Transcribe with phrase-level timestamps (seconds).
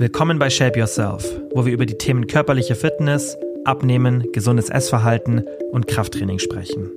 [0.00, 1.22] Willkommen bei Shape Yourself,
[1.52, 3.36] wo wir über die Themen körperliche Fitness,
[3.66, 6.88] Abnehmen, gesundes Essverhalten und Krafttraining sprechen.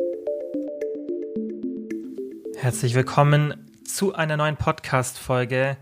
[2.56, 5.76] Herzlich willkommen zu einer neuen Podcast-Folge.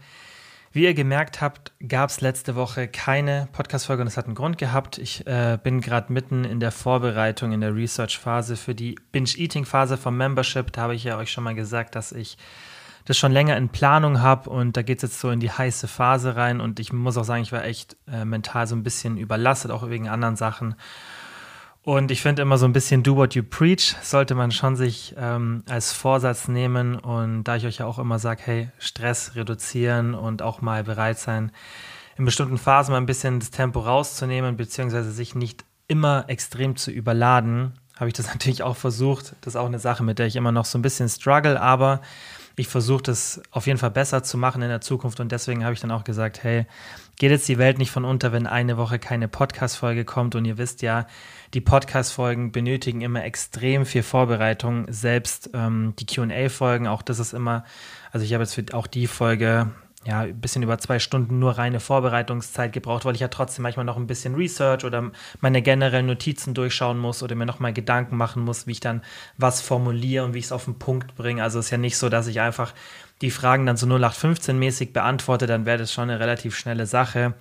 [0.72, 4.58] Wie ihr gemerkt habt, gab es letzte Woche keine Podcast-Folge und es hat einen Grund
[4.58, 4.98] gehabt.
[4.98, 10.18] Ich äh, bin gerade mitten in der Vorbereitung, in der Research-Phase für die Binge-Eating-Phase vom
[10.18, 10.72] Membership.
[10.72, 12.40] Da habe ich ja euch schon mal gesagt, dass ich
[13.06, 15.88] das schon länger in Planung habe und da geht es jetzt so in die heiße
[15.88, 19.18] Phase rein und ich muss auch sagen, ich war echt äh, mental so ein bisschen
[19.18, 20.76] überlastet, auch wegen anderen Sachen.
[21.84, 25.16] Und ich finde immer so ein bisschen do what you preach, sollte man schon sich
[25.18, 26.96] ähm, als Vorsatz nehmen.
[26.96, 31.18] Und da ich euch ja auch immer sage, hey, Stress reduzieren und auch mal bereit
[31.18, 31.52] sein,
[32.18, 36.92] in bestimmten Phasen mal ein bisschen das Tempo rauszunehmen, beziehungsweise sich nicht immer extrem zu
[36.92, 39.36] überladen, habe ich das natürlich auch versucht.
[39.42, 42.02] Das ist auch eine Sache, mit der ich immer noch so ein bisschen struggle, aber
[42.56, 45.74] ich versuche das auf jeden Fall besser zu machen in der Zukunft und deswegen habe
[45.74, 46.66] ich dann auch gesagt, hey,
[47.18, 50.58] geht jetzt die Welt nicht von unter, wenn eine Woche keine Podcast-Folge kommt und ihr
[50.58, 51.08] wisst ja,
[51.54, 57.64] die Podcast-Folgen benötigen immer extrem viel Vorbereitung, selbst ähm, die QA-Folgen, auch das ist immer,
[58.12, 59.72] also ich habe jetzt für auch die Folge
[60.04, 63.86] ja, ein bisschen über zwei Stunden nur reine Vorbereitungszeit gebraucht, weil ich ja trotzdem manchmal
[63.86, 68.44] noch ein bisschen Research oder meine generellen Notizen durchschauen muss oder mir nochmal Gedanken machen
[68.44, 69.04] muss, wie ich dann
[69.38, 71.44] was formuliere und wie ich es auf den Punkt bringe.
[71.44, 72.74] Also es ist ja nicht so, dass ich einfach
[73.22, 77.36] die Fragen dann so 0815-mäßig beantworte, dann wäre das schon eine relativ schnelle Sache.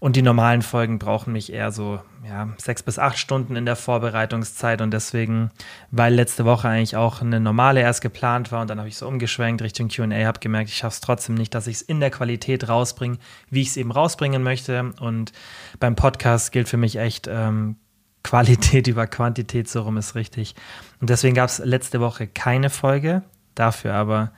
[0.00, 3.76] Und die normalen Folgen brauchen mich eher so ja, sechs bis acht Stunden in der
[3.76, 4.80] Vorbereitungszeit.
[4.80, 5.50] Und deswegen,
[5.90, 9.06] weil letzte Woche eigentlich auch eine normale erst geplant war und dann habe ich so
[9.06, 12.10] umgeschwenkt Richtung QA, habe gemerkt, ich schaffe es trotzdem nicht, dass ich es in der
[12.10, 13.18] Qualität rausbringe,
[13.50, 14.92] wie ich es eben rausbringen möchte.
[15.00, 15.32] Und
[15.78, 17.76] beim Podcast gilt für mich echt, ähm,
[18.22, 20.54] Qualität über Quantität, so rum ist richtig.
[21.00, 23.22] Und deswegen gab es letzte Woche keine Folge,
[23.54, 24.32] dafür aber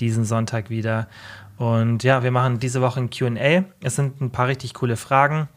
[0.00, 1.08] diesen Sonntag wieder.
[1.58, 3.64] Und ja, wir machen diese Woche ein QA.
[3.82, 5.48] Es sind ein paar richtig coole Fragen.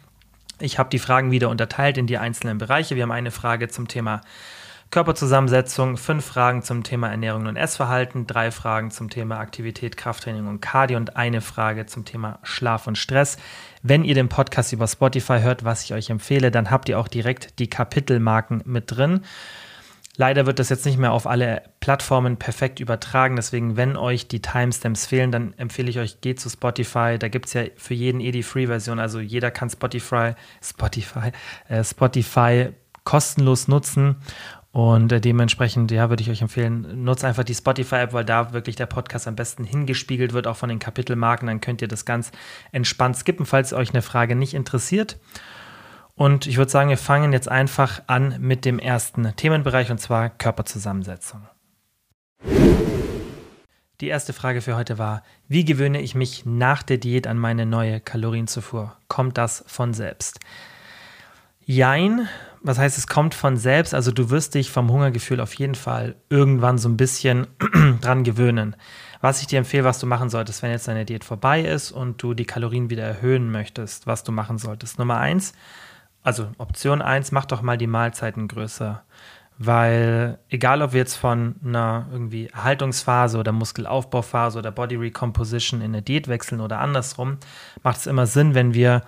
[0.60, 2.96] Ich habe die Fragen wieder unterteilt in die einzelnen Bereiche.
[2.96, 4.22] Wir haben eine Frage zum Thema
[4.92, 10.62] Körperzusammensetzung, fünf Fragen zum Thema Ernährung und Essverhalten, drei Fragen zum Thema Aktivität, Krafttraining und
[10.62, 13.38] Cardio und eine Frage zum Thema Schlaf und Stress.
[13.84, 17.08] Wenn ihr den Podcast über Spotify hört, was ich euch empfehle, dann habt ihr auch
[17.08, 19.22] direkt die Kapitelmarken mit drin.
[20.20, 23.38] Leider wird das jetzt nicht mehr auf alle Plattformen perfekt übertragen.
[23.38, 27.16] Deswegen, wenn euch die Timestamps fehlen, dann empfehle ich euch, geht zu Spotify.
[27.18, 29.00] Da gibt es ja für jeden eh die Free-Version.
[29.00, 31.32] Also jeder kann Spotify, Spotify,
[31.70, 32.72] äh, Spotify
[33.06, 34.18] kostenlos nutzen.
[34.74, 38.76] Und äh, dementsprechend, ja, würde ich euch empfehlen, nutzt einfach die Spotify-App, weil da wirklich
[38.76, 41.48] der Podcast am besten hingespiegelt wird, auch von den Kapitelmarken.
[41.48, 42.34] Dann könnt ihr das ganz
[42.74, 45.18] entspannt skippen, falls euch eine Frage nicht interessiert.
[46.20, 50.28] Und ich würde sagen, wir fangen jetzt einfach an mit dem ersten Themenbereich und zwar
[50.28, 51.48] Körperzusammensetzung.
[54.02, 57.66] Die erste Frage für heute war, wie gewöhne ich mich nach der Diät an meine
[57.66, 58.98] neue Kalorienzufuhr?
[59.08, 60.42] Kommt das von selbst?
[61.62, 62.28] Jein,
[62.62, 66.18] was heißt, es kommt von selbst, also du wirst dich vom Hungergefühl auf jeden Fall
[66.30, 67.48] irgendwann so ein bisschen
[68.02, 68.76] dran gewöhnen.
[69.22, 72.22] Was ich dir empfehle, was du machen solltest, wenn jetzt deine Diät vorbei ist und
[72.22, 75.00] du die Kalorien wieder erhöhen möchtest, was du machen solltest.
[75.00, 75.54] Nummer eins,
[76.24, 79.04] also Option 1, mach doch mal die Mahlzeiten größer.
[79.62, 85.88] Weil egal, ob wir jetzt von einer irgendwie Erhaltungsphase oder Muskelaufbauphase oder Body Recomposition in
[85.88, 87.40] eine Diät wechseln oder andersrum,
[87.84, 89.04] macht es immer Sinn, wenn wir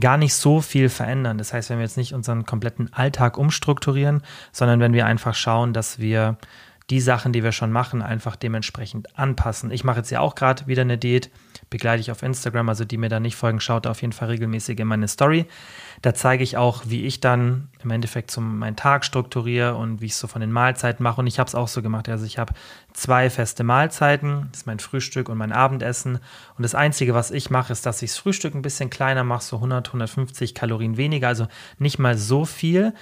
[0.00, 1.38] gar nicht so viel verändern.
[1.38, 4.22] Das heißt, wenn wir jetzt nicht unseren kompletten Alltag umstrukturieren,
[4.52, 6.36] sondern wenn wir einfach schauen, dass wir
[6.90, 9.72] die Sachen, die wir schon machen, einfach dementsprechend anpassen.
[9.72, 11.30] Ich mache jetzt ja auch gerade wieder eine Diät,
[11.68, 14.78] begleite ich auf Instagram, also die mir da nicht folgen, schaut auf jeden Fall regelmäßig
[14.78, 15.46] in meine Story.
[16.02, 20.06] Da zeige ich auch, wie ich dann im Endeffekt so meinen Tag strukturiere und wie
[20.06, 21.20] ich es so von den Mahlzeiten mache.
[21.20, 22.08] Und ich habe es auch so gemacht.
[22.08, 22.52] Also ich habe
[22.92, 26.18] zwei feste Mahlzeiten, das ist mein Frühstück und mein Abendessen.
[26.56, 29.42] Und das Einzige, was ich mache, ist, dass ich das Frühstück ein bisschen kleiner mache,
[29.42, 31.46] so 100, 150 Kalorien weniger, also
[31.78, 32.94] nicht mal so viel.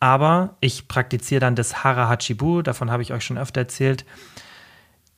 [0.00, 4.04] Aber ich praktiziere dann das Hara Hachibu, davon habe ich euch schon öfter erzählt.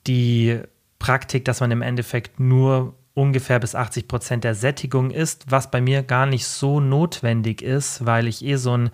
[0.07, 0.61] Die
[0.99, 5.81] Praktik, dass man im Endeffekt nur ungefähr bis 80 Prozent der Sättigung isst, was bei
[5.81, 8.91] mir gar nicht so notwendig ist, weil ich eh so ein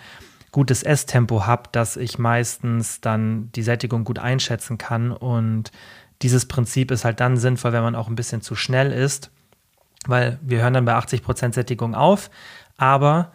[0.51, 5.11] gutes Esstempo habe, dass ich meistens dann die Sättigung gut einschätzen kann.
[5.11, 5.73] Und
[6.21, 9.29] dieses Prinzip ist halt dann sinnvoll, wenn man auch ein bisschen zu schnell isst,
[10.05, 12.29] weil wir hören dann bei 80 Prozent Sättigung auf,
[12.77, 13.33] aber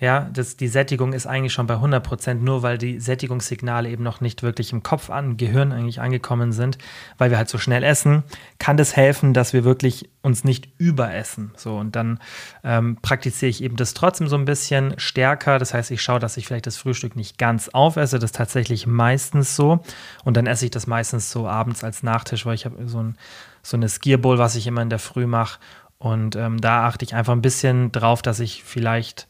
[0.00, 4.02] ja, das, die Sättigung ist eigentlich schon bei 100 Prozent, nur weil die Sättigungssignale eben
[4.02, 6.78] noch nicht wirklich im Kopf, an, Gehirn eigentlich angekommen sind,
[7.18, 8.22] weil wir halt so schnell essen,
[8.58, 11.52] kann das helfen, dass wir wirklich uns nicht überessen.
[11.54, 12.18] So, und dann
[12.64, 15.58] ähm, praktiziere ich eben das trotzdem so ein bisschen stärker.
[15.58, 18.18] Das heißt, ich schaue, dass ich vielleicht das Frühstück nicht ganz aufesse.
[18.18, 19.80] Das ist tatsächlich meistens so.
[20.24, 23.18] Und dann esse ich das meistens so abends als Nachtisch, weil ich habe so, ein,
[23.62, 25.58] so eine Skierbowl, was ich immer in der Früh mache
[25.98, 29.28] Und ähm, da achte ich einfach ein bisschen drauf, dass ich vielleicht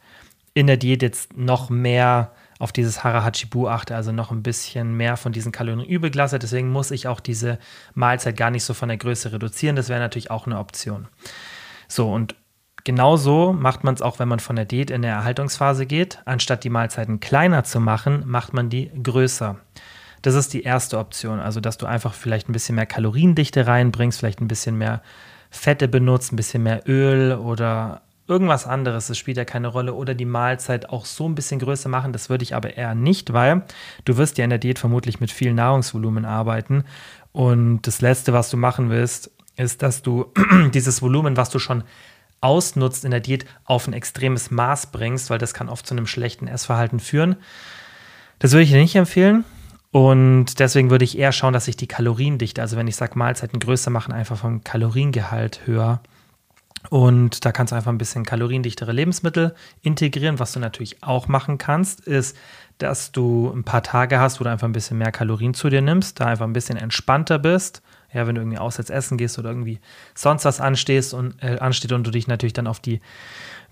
[0.54, 5.16] in der Diät jetzt noch mehr auf dieses Harahachibu achte, also noch ein bisschen mehr
[5.16, 6.38] von diesen Kalorien übrig lasse.
[6.38, 7.58] Deswegen muss ich auch diese
[7.94, 9.76] Mahlzeit gar nicht so von der Größe reduzieren.
[9.76, 11.08] Das wäre natürlich auch eine Option.
[11.88, 12.34] So, und
[12.84, 16.20] genauso macht man es auch, wenn man von der Diät in der Erhaltungsphase geht.
[16.26, 19.56] Anstatt die Mahlzeiten kleiner zu machen, macht man die größer.
[20.22, 24.18] Das ist die erste Option, also dass du einfach vielleicht ein bisschen mehr Kaloriendichte reinbringst,
[24.18, 25.00] vielleicht ein bisschen mehr
[25.50, 30.14] Fette benutzt, ein bisschen mehr Öl oder irgendwas anderes, das spielt ja keine Rolle, oder
[30.14, 33.64] die Mahlzeit auch so ein bisschen größer machen, das würde ich aber eher nicht, weil
[34.04, 36.84] du wirst ja in der Diät vermutlich mit viel Nahrungsvolumen arbeiten
[37.32, 40.32] und das Letzte, was du machen willst, ist, dass du
[40.74, 41.84] dieses Volumen, was du schon
[42.40, 46.06] ausnutzt in der Diät, auf ein extremes Maß bringst, weil das kann oft zu einem
[46.06, 47.36] schlechten Essverhalten führen.
[48.38, 49.44] Das würde ich dir nicht empfehlen.
[49.92, 53.58] Und deswegen würde ich eher schauen, dass ich die Kaloriendichte, also wenn ich sage Mahlzeiten
[53.58, 56.00] größer machen, einfach vom Kaloriengehalt höher
[56.88, 60.38] und da kannst du einfach ein bisschen kaloriendichtere Lebensmittel integrieren.
[60.38, 62.36] Was du natürlich auch machen kannst, ist,
[62.78, 65.82] dass du ein paar Tage hast, wo du einfach ein bisschen mehr Kalorien zu dir
[65.82, 67.82] nimmst, da einfach ein bisschen entspannter bist.
[68.12, 69.78] Ja, wenn du irgendwie auswärts essen gehst oder irgendwie
[70.14, 73.00] sonst was anstehst und, äh, ansteht und du dich natürlich dann auf die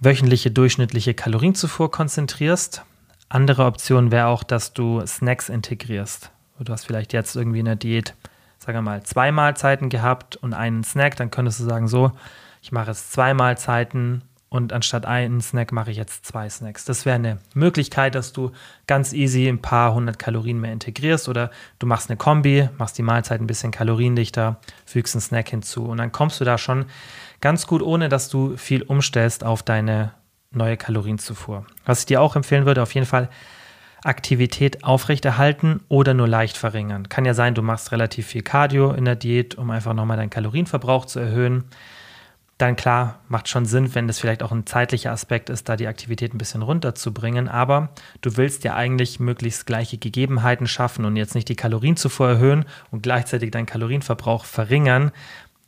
[0.01, 2.83] wöchentliche durchschnittliche Kalorienzufuhr konzentrierst.
[3.29, 6.31] Andere Option wäre auch, dass du Snacks integrierst.
[6.61, 8.15] Du hast vielleicht jetzt irgendwie in der Diät,
[8.59, 12.13] sagen wir mal, zwei Mahlzeiten gehabt und einen Snack, dann könntest du sagen, so,
[12.69, 14.21] ich mache jetzt zwei Mahlzeiten
[14.51, 16.85] und anstatt einen Snack mache ich jetzt zwei Snacks.
[16.85, 18.53] Das wäre eine Möglichkeit, dass du
[18.87, 23.03] ganz easy ein paar hundert Kalorien mehr integrierst oder du machst eine Kombi, machst die
[23.03, 26.85] Mahlzeit ein bisschen kaloriendichter, fügst einen Snack hinzu und dann kommst du da schon
[27.41, 30.13] ganz gut, ohne dass du viel umstellst auf deine
[30.51, 31.65] neue Kalorienzufuhr.
[31.87, 33.31] Was ich dir auch empfehlen würde, auf jeden Fall
[34.05, 37.09] Aktivität aufrechterhalten oder nur leicht verringern.
[37.09, 40.29] Kann ja sein, du machst relativ viel Cardio in der Diät, um einfach nochmal deinen
[40.29, 41.65] Kalorienverbrauch zu erhöhen
[42.59, 45.87] dann klar, macht schon Sinn, wenn das vielleicht auch ein zeitlicher Aspekt ist, da die
[45.87, 47.49] Aktivität ein bisschen runterzubringen.
[47.49, 47.91] Aber
[48.21, 53.03] du willst ja eigentlich möglichst gleiche Gegebenheiten schaffen und jetzt nicht die Kalorienzufuhr erhöhen und
[53.03, 55.13] gleichzeitig deinen Kalorienverbrauch verringern.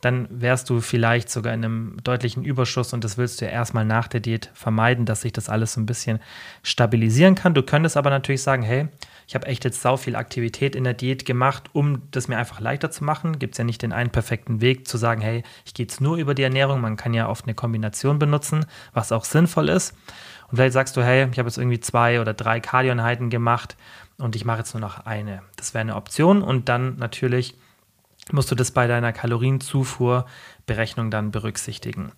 [0.01, 3.85] Dann wärst du vielleicht sogar in einem deutlichen Überschuss und das willst du ja erstmal
[3.85, 6.19] nach der Diät vermeiden, dass sich das alles so ein bisschen
[6.61, 7.53] stabilisieren kann.
[7.53, 8.89] Du könntest aber natürlich sagen, hey,
[9.31, 12.59] ich habe echt jetzt sau viel Aktivität in der Diät gemacht, um das mir einfach
[12.59, 13.39] leichter zu machen.
[13.39, 16.17] Gibt es ja nicht den einen perfekten Weg zu sagen, hey, ich gehe jetzt nur
[16.17, 16.81] über die Ernährung.
[16.81, 19.95] Man kann ja oft eine Kombination benutzen, was auch sinnvoll ist.
[20.49, 23.77] Und vielleicht sagst du, hey, ich habe jetzt irgendwie zwei oder drei Kardioeinheiten gemacht
[24.17, 25.43] und ich mache jetzt nur noch eine.
[25.55, 27.55] Das wäre eine Option und dann natürlich
[28.33, 32.11] musst du das bei deiner Kalorienzufuhrberechnung dann berücksichtigen.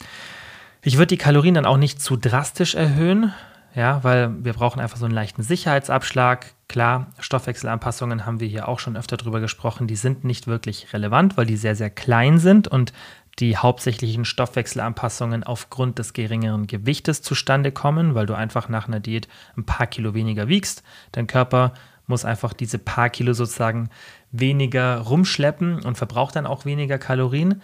[0.81, 3.31] Ich würde die Kalorien dann auch nicht zu drastisch erhöhen,
[3.75, 6.53] ja, weil wir brauchen einfach so einen leichten Sicherheitsabschlag.
[6.67, 11.37] Klar, Stoffwechselanpassungen haben wir hier auch schon öfter drüber gesprochen, die sind nicht wirklich relevant,
[11.37, 12.93] weil die sehr, sehr klein sind und
[13.39, 19.27] die hauptsächlichen Stoffwechselanpassungen aufgrund des geringeren Gewichtes zustande kommen, weil du einfach nach einer Diät
[19.57, 20.83] ein paar Kilo weniger wiegst.
[21.11, 21.73] Dein Körper
[22.05, 23.89] muss einfach diese paar Kilo sozusagen
[24.31, 27.61] weniger rumschleppen und verbraucht dann auch weniger Kalorien.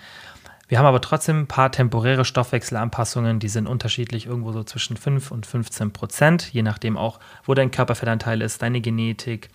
[0.69, 5.31] Wir haben aber trotzdem ein paar temporäre Stoffwechselanpassungen, die sind unterschiedlich irgendwo so zwischen 5
[5.31, 9.49] und 15 Prozent, je nachdem auch, wo dein Körperfettanteil ist, deine Genetik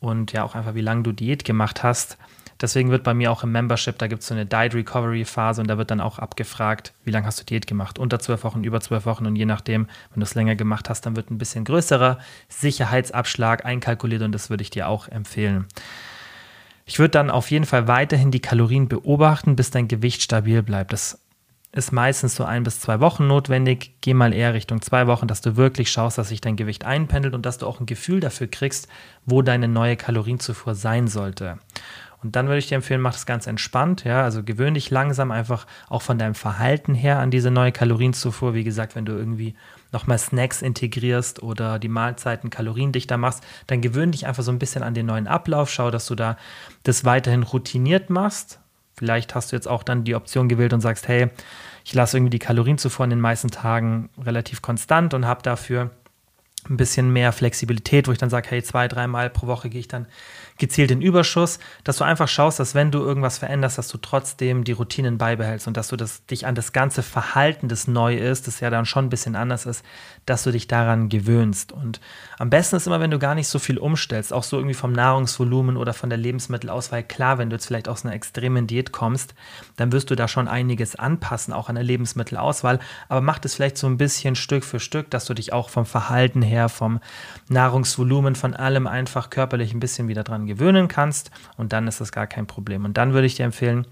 [0.00, 2.18] und ja auch einfach, wie lange du Diät gemacht hast.
[2.60, 5.60] Deswegen wird bei mir auch im Membership, da gibt es so eine Diet Recovery Phase
[5.60, 8.00] und da wird dann auch abgefragt, wie lange hast du Diät gemacht?
[8.00, 11.06] Unter zwölf Wochen, über zwölf Wochen und je nachdem, wenn du es länger gemacht hast,
[11.06, 12.18] dann wird ein bisschen größerer
[12.48, 15.66] Sicherheitsabschlag einkalkuliert und das würde ich dir auch empfehlen.
[16.88, 20.94] Ich würde dann auf jeden Fall weiterhin die Kalorien beobachten, bis dein Gewicht stabil bleibt.
[20.94, 21.20] Das
[21.70, 23.96] ist meistens so ein bis zwei Wochen notwendig.
[24.00, 27.34] Geh mal eher Richtung zwei Wochen, dass du wirklich schaust, dass sich dein Gewicht einpendelt
[27.34, 28.88] und dass du auch ein Gefühl dafür kriegst,
[29.26, 31.58] wo deine neue Kalorienzufuhr sein sollte.
[32.22, 35.30] Und dann würde ich dir empfehlen, mach das ganz entspannt, ja, also gewöhn dich langsam
[35.30, 38.54] einfach auch von deinem Verhalten her an diese neue Kalorienzufuhr.
[38.54, 39.54] Wie gesagt, wenn du irgendwie
[39.92, 44.82] nochmal Snacks integrierst oder die Mahlzeiten kaloriendichter machst, dann gewöhn dich einfach so ein bisschen
[44.82, 45.70] an den neuen Ablauf.
[45.70, 46.36] Schau, dass du da
[46.82, 48.60] das weiterhin routiniert machst.
[48.94, 51.28] Vielleicht hast du jetzt auch dann die Option gewählt und sagst, hey,
[51.84, 55.90] ich lasse irgendwie die Kalorienzufuhr in den meisten Tagen relativ konstant und habe dafür
[56.68, 59.88] ein bisschen mehr Flexibilität, wo ich dann sage, hey, zwei, dreimal pro Woche gehe ich
[59.88, 60.06] dann
[60.58, 64.64] gezielt in Überschuss, dass du einfach schaust, dass wenn du irgendwas veränderst, dass du trotzdem
[64.64, 68.46] die Routinen beibehältst und dass du das, dich an das ganze Verhalten, das neu ist,
[68.46, 69.84] das ja dann schon ein bisschen anders ist,
[70.26, 71.72] dass du dich daran gewöhnst.
[71.72, 72.00] Und
[72.38, 74.92] am besten ist immer, wenn du gar nicht so viel umstellst, auch so irgendwie vom
[74.92, 77.04] Nahrungsvolumen oder von der Lebensmittelauswahl.
[77.04, 79.34] Klar, wenn du jetzt vielleicht aus einer extremen Diät kommst,
[79.76, 83.78] dann wirst du da schon einiges anpassen, auch an der Lebensmittelauswahl, aber mach das vielleicht
[83.78, 87.00] so ein bisschen Stück für Stück, dass du dich auch vom Verhalten her, vom
[87.48, 92.10] Nahrungsvolumen, von allem einfach körperlich ein bisschen wieder dran gewöhnen kannst und dann ist das
[92.10, 92.84] gar kein Problem.
[92.84, 93.86] Und dann würde ich dir empfehlen,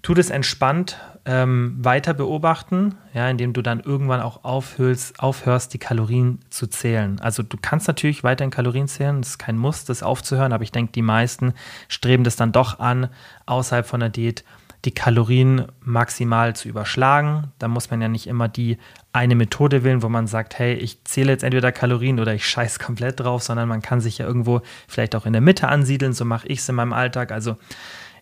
[0.00, 5.78] Tu das entspannt ähm, weiter beobachten, ja, indem du dann irgendwann auch aufhörst, aufhörst, die
[5.78, 7.20] Kalorien zu zählen.
[7.20, 10.70] Also du kannst natürlich weiterhin Kalorien zählen, das ist kein Muss, das aufzuhören, aber ich
[10.70, 11.52] denke, die meisten
[11.88, 13.08] streben das dann doch an,
[13.46, 14.44] außerhalb von der Diät
[14.84, 17.52] die Kalorien maximal zu überschlagen.
[17.58, 18.78] Da muss man ja nicht immer die
[19.12, 22.78] eine Methode wählen, wo man sagt, hey, ich zähle jetzt entweder Kalorien oder ich scheiß
[22.78, 26.12] komplett drauf, sondern man kann sich ja irgendwo vielleicht auch in der Mitte ansiedeln.
[26.12, 27.32] So mache ich es in meinem Alltag.
[27.32, 27.56] Also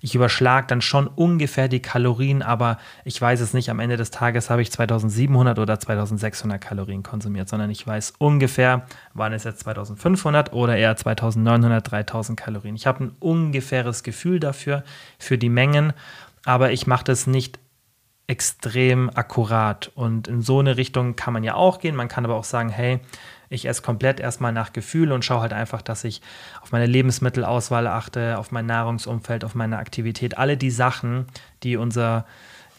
[0.01, 4.11] ich überschlage dann schon ungefähr die Kalorien, aber ich weiß es nicht, am Ende des
[4.11, 9.61] Tages habe ich 2700 oder 2600 Kalorien konsumiert, sondern ich weiß ungefähr, waren es jetzt
[9.61, 12.77] 2500 oder eher 2900, 3000 Kalorien.
[12.77, 14.85] Ich habe ein ungefähres Gefühl dafür,
[15.19, 15.93] für die Mengen,
[16.47, 17.59] aber ich mache das nicht
[18.29, 19.91] extrem akkurat.
[19.95, 21.97] Und in so eine Richtung kann man ja auch gehen.
[21.97, 23.01] Man kann aber auch sagen, hey,
[23.49, 26.23] ich esse komplett erstmal nach Gefühl und schaue halt einfach, dass ich
[26.63, 30.39] auf meine Lebensmittelauswahl achte, auf mein Nahrungsumfeld, auf meine Aktivität.
[30.39, 31.27] Alle die Sachen,
[31.65, 32.27] die unser,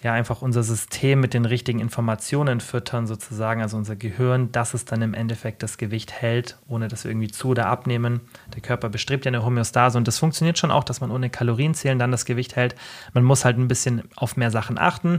[0.03, 4.85] ja, einfach unser System mit den richtigen Informationen füttern, sozusagen, also unser Gehirn, dass es
[4.85, 8.21] dann im Endeffekt das Gewicht hält, ohne dass wir irgendwie zu oder abnehmen.
[8.53, 11.73] Der Körper bestrebt ja eine Homöostase und das funktioniert schon auch, dass man ohne Kalorien
[11.73, 12.75] zählen dann das Gewicht hält.
[13.13, 15.17] Man muss halt ein bisschen auf mehr Sachen achten.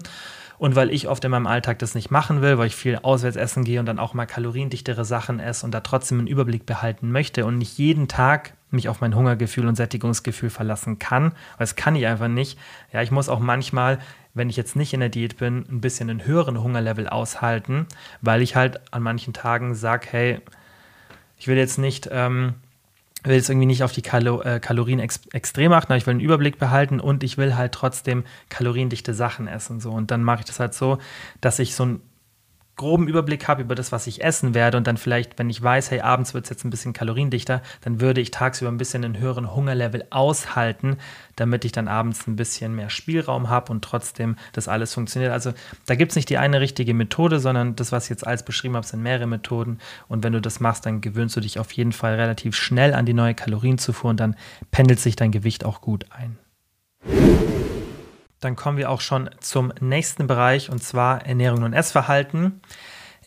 [0.58, 3.36] Und weil ich oft in meinem Alltag das nicht machen will, weil ich viel auswärts
[3.36, 7.12] essen gehe und dann auch mal kaloriendichtere Sachen esse und da trotzdem einen Überblick behalten
[7.12, 11.76] möchte und nicht jeden Tag mich auf mein Hungergefühl und Sättigungsgefühl verlassen kann, weil das
[11.76, 12.58] kann ich einfach nicht.
[12.92, 13.98] Ja, ich muss auch manchmal,
[14.38, 17.86] wenn ich jetzt nicht in der Diät bin, ein bisschen einen höheren Hungerlevel aushalten,
[18.22, 20.40] weil ich halt an manchen Tagen sage, hey,
[21.38, 22.54] ich will jetzt nicht ähm,
[23.24, 26.12] will jetzt irgendwie nicht auf die Kalo äh, Kalorien ex extrem achten, aber ich will
[26.12, 29.80] einen Überblick behalten und ich will halt trotzdem kaloriendichte Sachen essen.
[29.80, 29.90] So.
[29.90, 30.98] Und dann mache ich das halt so,
[31.40, 32.00] dass ich so ein
[32.78, 35.90] groben Überblick habe über das, was ich essen werde und dann vielleicht, wenn ich weiß,
[35.90, 39.18] hey, abends wird es jetzt ein bisschen kaloriendichter, dann würde ich tagsüber ein bisschen einen
[39.18, 40.96] höheren Hungerlevel aushalten,
[41.36, 45.32] damit ich dann abends ein bisschen mehr Spielraum habe und trotzdem das alles funktioniert.
[45.32, 45.52] Also
[45.84, 48.76] da gibt es nicht die eine richtige Methode, sondern das, was ich jetzt alles beschrieben
[48.76, 51.92] habe, sind mehrere Methoden und wenn du das machst, dann gewöhnst du dich auf jeden
[51.92, 54.36] Fall relativ schnell an die neue Kalorienzufuhr und dann
[54.70, 56.38] pendelt sich dein Gewicht auch gut ein.
[58.40, 62.60] Dann kommen wir auch schon zum nächsten Bereich und zwar Ernährung und Essverhalten.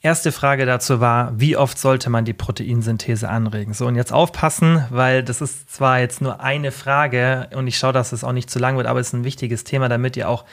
[0.04, 3.74] Erste Frage dazu war, wie oft sollte man die Proteinsynthese anregen?
[3.74, 7.94] So, und jetzt aufpassen, weil das ist zwar jetzt nur eine Frage und ich schaue,
[7.94, 10.28] dass es auch nicht zu lang wird, aber es ist ein wichtiges Thema, damit ihr
[10.28, 10.46] auch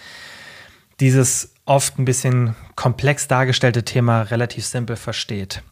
[1.00, 5.62] dieses oft ein bisschen komplex dargestellte Thema relativ simpel versteht.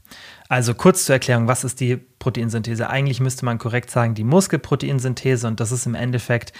[0.48, 2.88] Also kurz zur Erklärung, was ist die Proteinsynthese?
[2.88, 6.52] Eigentlich müsste man korrekt sagen, die Muskelproteinsynthese und das ist im Endeffekt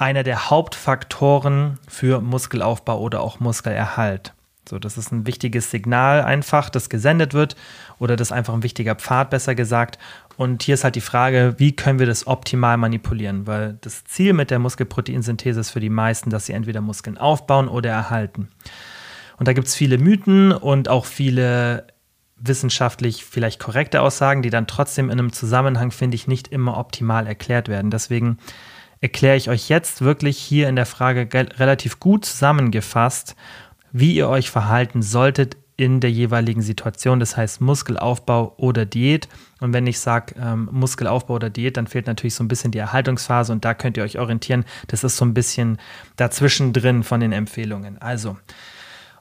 [0.00, 4.32] einer der Hauptfaktoren für Muskelaufbau oder auch Muskelerhalt.
[4.68, 7.56] So, das ist ein wichtiges Signal einfach, das gesendet wird
[7.98, 9.98] oder das einfach ein wichtiger Pfad, besser gesagt.
[10.36, 13.46] Und hier ist halt die Frage, wie können wir das optimal manipulieren?
[13.46, 17.68] Weil das Ziel mit der Muskelproteinsynthese ist für die meisten, dass sie entweder Muskeln aufbauen
[17.68, 18.48] oder erhalten.
[19.38, 21.86] Und da gibt es viele Mythen und auch viele
[22.36, 27.26] wissenschaftlich vielleicht korrekte Aussagen, die dann trotzdem in einem Zusammenhang, finde ich, nicht immer optimal
[27.26, 27.90] erklärt werden.
[27.90, 28.38] Deswegen
[29.00, 31.28] erkläre ich euch jetzt wirklich hier in der Frage
[31.58, 33.34] relativ gut zusammengefasst,
[33.92, 37.20] wie ihr euch verhalten solltet in der jeweiligen Situation.
[37.20, 39.28] Das heißt Muskelaufbau oder Diät.
[39.60, 42.78] Und wenn ich sage ähm, Muskelaufbau oder Diät, dann fehlt natürlich so ein bisschen die
[42.78, 44.66] Erhaltungsphase und da könnt ihr euch orientieren.
[44.88, 45.78] Das ist so ein bisschen
[46.16, 47.96] dazwischen drin von den Empfehlungen.
[47.96, 48.36] Also,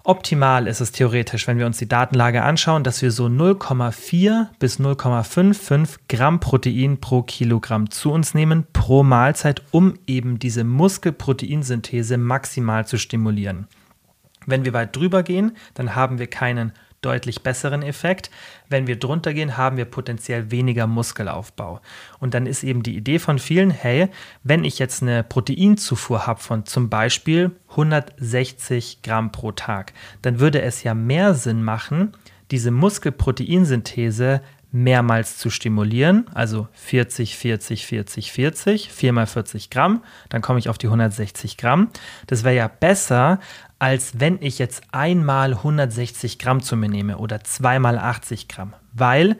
[0.10, 4.80] Optimal ist es theoretisch, wenn wir uns die Datenlage anschauen, dass wir so 0,4 bis
[4.80, 12.88] 0,55 Gramm Protein pro Kilogramm zu uns nehmen pro Mahlzeit, um eben diese Muskelproteinsynthese maximal
[12.88, 13.68] zu stimulieren.
[14.48, 18.29] Wenn wir weit drüber gehen, dann haben wir keinen deutlich besseren Effekt.
[18.68, 21.82] Wenn wir drunter gehen, haben wir potenziell weniger Muskelaufbau.
[22.20, 24.10] Und dann ist eben die Idee von vielen, hey,
[24.44, 30.62] wenn ich jetzt eine Proteinzufuhr habe von zum Beispiel 160 Gramm pro Tag, dann würde
[30.62, 32.13] es ja mehr Sinn machen,
[32.51, 34.41] diese Muskelproteinsynthese
[34.72, 40.70] mehrmals zu stimulieren, also 40, 40, 40, 40, 4 mal 40 Gramm, dann komme ich
[40.70, 41.89] auf die 160 Gramm.
[42.27, 43.39] Das wäre ja besser,
[43.79, 49.38] als wenn ich jetzt einmal 160 Gramm zu mir nehme oder zweimal 80 Gramm, weil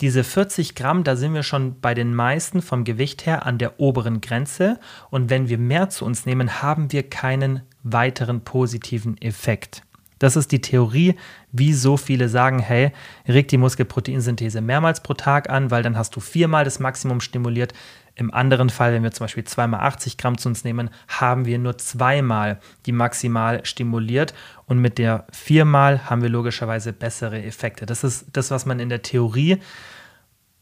[0.00, 3.80] diese 40 Gramm, da sind wir schon bei den meisten vom Gewicht her an der
[3.80, 4.78] oberen Grenze
[5.10, 9.82] und wenn wir mehr zu uns nehmen, haben wir keinen weiteren positiven Effekt.
[10.20, 11.16] Das ist die Theorie,
[11.50, 12.92] wie so viele sagen, hey,
[13.26, 17.72] reg die Muskelproteinsynthese mehrmals pro Tag an, weil dann hast du viermal das Maximum stimuliert.
[18.20, 21.58] Im anderen Fall, wenn wir zum Beispiel zweimal 80 Gramm zu uns nehmen, haben wir
[21.58, 24.34] nur zweimal die maximal stimuliert
[24.66, 27.86] und mit der viermal haben wir logischerweise bessere Effekte.
[27.86, 29.58] Das ist das, was man in der Theorie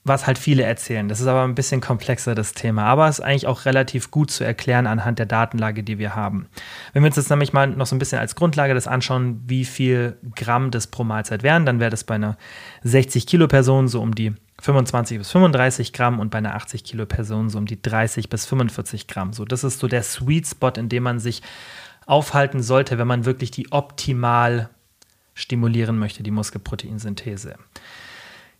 [0.04, 1.06] was halt viele erzählen.
[1.06, 2.84] Das ist aber ein bisschen komplexer, das Thema.
[2.84, 6.46] Aber es ist eigentlich auch relativ gut zu erklären anhand der Datenlage, die wir haben.
[6.94, 9.66] Wenn wir uns jetzt nämlich mal noch so ein bisschen als Grundlage das anschauen, wie
[9.66, 12.38] viel Gramm das pro Mahlzeit wären, dann wäre das bei einer
[12.84, 17.06] 60 Kilo Person so um die 25 bis 35 Gramm und bei einer 80 Kilo
[17.06, 19.32] Person so um die 30 bis 45 Gramm.
[19.32, 21.42] So, das ist so der Sweet Spot, in dem man sich
[22.06, 24.70] aufhalten sollte, wenn man wirklich die optimal
[25.34, 27.54] stimulieren möchte, die Muskelproteinsynthese.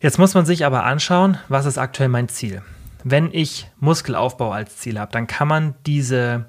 [0.00, 2.62] Jetzt muss man sich aber anschauen, was ist aktuell mein Ziel.
[3.02, 6.46] Wenn ich Muskelaufbau als Ziel habe, dann kann man diese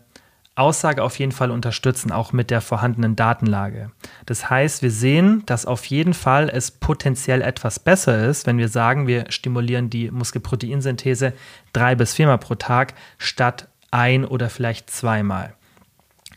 [0.59, 3.91] Aussage auf jeden Fall unterstützen, auch mit der vorhandenen Datenlage.
[4.25, 8.67] Das heißt, wir sehen, dass auf jeden Fall es potenziell etwas besser ist, wenn wir
[8.67, 11.33] sagen, wir stimulieren die Muskelproteinsynthese
[11.73, 15.53] drei bis viermal pro Tag statt ein oder vielleicht zweimal.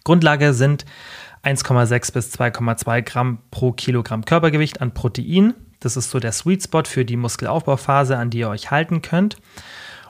[0.05, 0.85] Grundlage sind
[1.45, 5.55] 1,6 bis 2,2 Gramm pro Kilogramm Körpergewicht an Protein.
[5.81, 9.37] Das ist so der Sweet Spot für die Muskelaufbauphase, an die ihr euch halten könnt.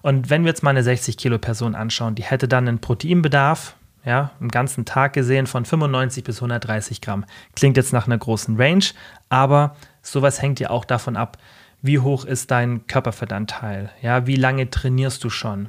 [0.02, 3.76] Und wenn wir jetzt mal eine 60 Kilo Person anschauen, die hätte dann einen Proteinbedarf,
[4.04, 7.24] ja, im ganzen Tag gesehen von 95 bis 130 Gramm.
[7.54, 8.84] Klingt jetzt nach einer großen Range,
[9.28, 11.38] aber sowas hängt ja auch davon ab,
[11.82, 15.68] wie hoch ist dein Körperfettanteil, ja, wie lange trainierst du schon,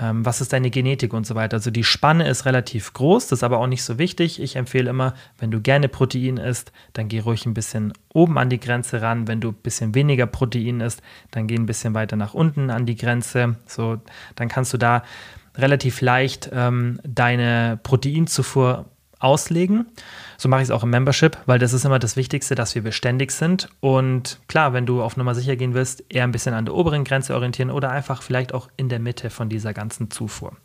[0.00, 1.56] ähm, was ist deine Genetik und so weiter.
[1.56, 4.40] Also die Spanne ist relativ groß, das ist aber auch nicht so wichtig.
[4.40, 8.48] Ich empfehle immer, wenn du gerne Protein isst, dann geh ruhig ein bisschen oben an
[8.48, 9.28] die Grenze ran.
[9.28, 12.86] Wenn du ein bisschen weniger Protein isst, dann geh ein bisschen weiter nach unten an
[12.86, 13.56] die Grenze.
[13.66, 14.00] So,
[14.36, 15.02] dann kannst du da
[15.56, 18.86] relativ leicht ähm, deine Proteinzufuhr
[19.18, 19.86] auslegen.
[20.36, 22.82] So mache ich es auch im Membership, weil das ist immer das Wichtigste, dass wir
[22.82, 23.68] beständig sind.
[23.80, 27.04] Und klar, wenn du auf Nummer sicher gehen willst, eher ein bisschen an der oberen
[27.04, 30.56] Grenze orientieren oder einfach vielleicht auch in der Mitte von dieser ganzen Zufuhr.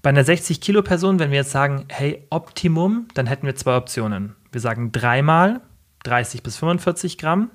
[0.00, 3.76] Bei einer 60 Kilo Person, wenn wir jetzt sagen, hey, Optimum, dann hätten wir zwei
[3.76, 4.36] Optionen.
[4.52, 5.60] Wir sagen dreimal
[6.04, 7.50] 30 bis 45 Gramm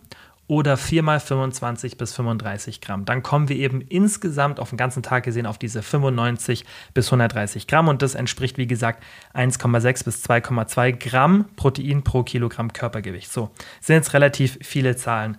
[0.51, 3.05] oder 4 mal 25 bis 35 Gramm.
[3.05, 7.67] Dann kommen wir eben insgesamt auf den ganzen Tag gesehen auf diese 95 bis 130
[7.67, 9.01] Gramm und das entspricht, wie gesagt,
[9.33, 13.31] 1,6 bis 2,2 Gramm Protein pro Kilogramm Körpergewicht.
[13.31, 15.37] So, sind jetzt relativ viele Zahlen.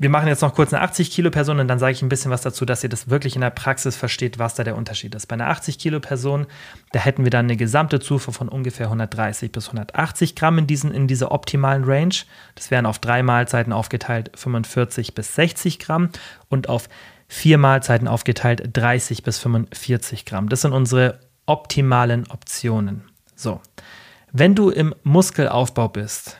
[0.00, 2.30] Wir machen jetzt noch kurz eine 80 Kilo Person und dann sage ich ein bisschen
[2.30, 5.26] was dazu, dass ihr das wirklich in der Praxis versteht, was da der Unterschied ist.
[5.26, 6.46] Bei einer 80 Kilo Person,
[6.92, 10.94] da hätten wir dann eine gesamte Zufuhr von ungefähr 130 bis 180 Gramm in, diesen,
[10.94, 12.14] in dieser optimalen Range.
[12.54, 16.08] Das wären auf drei Mahlzeiten aufgeteilt 45 bis 60 Gramm
[16.48, 16.88] und auf
[17.28, 20.48] vier Mahlzeiten aufgeteilt 30 bis 45 Gramm.
[20.48, 23.04] Das sind unsere optimalen Optionen.
[23.36, 23.60] So,
[24.32, 26.39] wenn du im Muskelaufbau bist,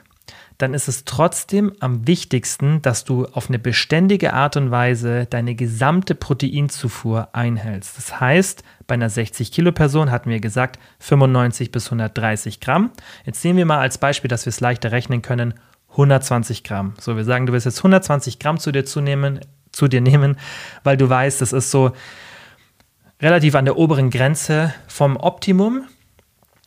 [0.62, 5.55] dann ist es trotzdem am wichtigsten, dass du auf eine beständige Art und Weise deine
[5.55, 7.96] gesamte Proteinzufuhr einhältst.
[7.96, 12.90] Das heißt, bei einer 60 Kilo Person hatten wir gesagt 95 bis 130 Gramm.
[13.25, 15.55] Jetzt nehmen wir mal als Beispiel, dass wir es leichter rechnen können,
[15.92, 16.94] 120 Gramm.
[17.01, 19.40] So, wir sagen, du willst jetzt 120 Gramm zu dir zunehmen,
[19.73, 20.37] zu dir nehmen,
[20.85, 21.92] weil du weißt, das ist so
[23.23, 25.87] relativ an der oberen Grenze vom Optimum.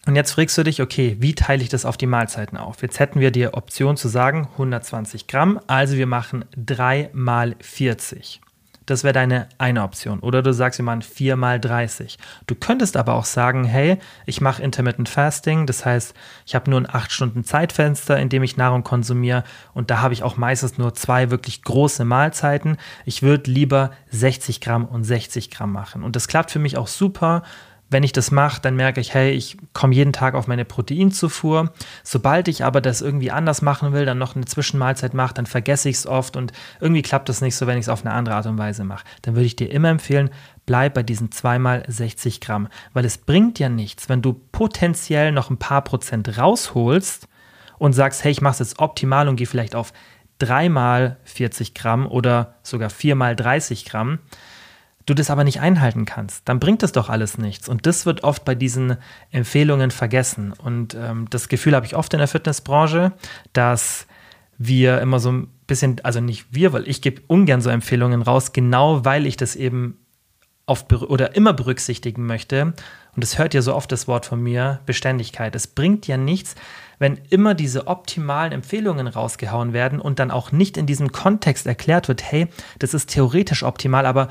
[0.06, 2.82] Und jetzt fragst du dich, okay, wie teile ich das auf die Mahlzeiten auf?
[2.82, 8.42] Jetzt hätten wir die Option zu sagen 120 Gramm, also wir machen 3 mal 40.
[8.86, 10.20] Das wäre deine eine Option.
[10.20, 12.18] Oder du sagst, wir machen 4 mal 30.
[12.48, 16.14] Du könntest aber auch sagen, hey, ich mache Intermittent Fasting, das heißt,
[16.46, 20.14] ich habe nur ein 8 Stunden Zeitfenster, in dem ich Nahrung konsumiere und da habe
[20.14, 22.76] ich auch meistens nur zwei wirklich große Mahlzeiten.
[23.06, 26.04] Ich würde lieber 60 Gramm und 60 Gramm machen.
[26.04, 27.44] Und das klappt für mich auch super
[27.94, 31.72] wenn ich das mache, dann merke ich, hey, ich komme jeden Tag auf meine Proteinzufuhr.
[32.04, 35.88] Sobald ich aber das irgendwie anders machen will, dann noch eine Zwischenmahlzeit mache, dann vergesse
[35.88, 36.52] ich es oft und
[36.82, 39.06] irgendwie klappt das nicht so, wenn ich es auf eine andere Art und Weise mache.
[39.22, 40.30] Dann würde ich dir immer empfehlen,
[40.66, 45.50] bleib bei diesen zweimal 60 Gramm, weil es bringt ja nichts, wenn du potenziell noch
[45.50, 47.30] ein paar Prozent rausholst
[47.78, 49.94] und sagst, hey, ich mache es jetzt optimal und gehe vielleicht auf
[50.40, 54.20] dreimal 40 Gramm oder sogar viermal 30 Gramm
[55.06, 57.68] du das aber nicht einhalten kannst, dann bringt das doch alles nichts.
[57.68, 58.98] Und das wird oft bei diesen
[59.32, 60.54] Empfehlungen vergessen.
[60.54, 63.14] Und ähm, das Gefühl habe ich oft in der Fitnessbranche,
[63.54, 64.08] dass
[64.58, 68.54] wir immer so ein bisschen, also nicht wir, weil ich gebe ungern so Empfehlungen raus,
[68.54, 69.98] genau weil ich das eben
[70.66, 72.74] oft oder immer berücksichtigen möchte.
[73.16, 75.56] Und es hört ja so oft das Wort von mir, Beständigkeit.
[75.56, 76.56] Es bringt ja nichts,
[77.00, 82.08] wenn immer diese optimalen Empfehlungen rausgehauen werden und dann auch nicht in diesem Kontext erklärt
[82.08, 82.48] wird, hey,
[82.80, 84.30] das ist theoretisch optimal, aber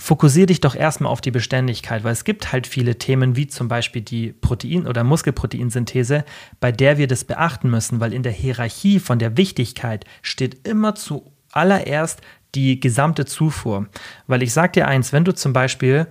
[0.00, 3.68] fokussiere dich doch erstmal auf die Beständigkeit, weil es gibt halt viele Themen, wie zum
[3.68, 6.24] Beispiel die Protein- oder Muskelproteinsynthese,
[6.58, 10.94] bei der wir das beachten müssen, weil in der Hierarchie von der Wichtigkeit steht immer
[10.94, 12.20] zuallererst
[12.54, 13.86] die gesamte Zufuhr.
[14.26, 16.06] Weil ich sage dir eins, wenn du zum Beispiel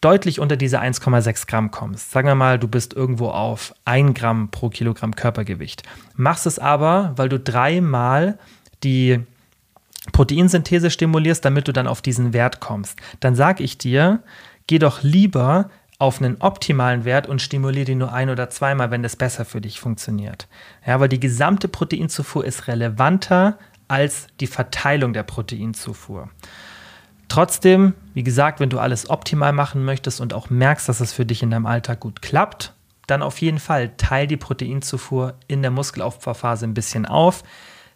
[0.00, 4.50] deutlich unter diese 1,6 Gramm kommst, sagen wir mal, du bist irgendwo auf 1 Gramm
[4.50, 5.84] pro Kilogramm Körpergewicht,
[6.16, 8.38] machst es aber, weil du dreimal
[8.82, 9.20] die
[10.12, 14.22] Proteinsynthese stimulierst, damit du dann auf diesen Wert kommst, dann sage ich dir,
[14.66, 19.02] geh doch lieber auf einen optimalen Wert und stimuliere die nur ein oder zweimal, wenn
[19.02, 20.48] das besser für dich funktioniert.
[20.86, 23.58] Ja, weil die gesamte Proteinzufuhr ist relevanter
[23.88, 26.30] als die Verteilung der Proteinzufuhr.
[27.28, 31.26] Trotzdem, wie gesagt, wenn du alles optimal machen möchtest und auch merkst, dass es für
[31.26, 32.72] dich in deinem Alltag gut klappt,
[33.06, 37.42] dann auf jeden Fall teil die Proteinzufuhr in der Muskelaufbauphase ein bisschen auf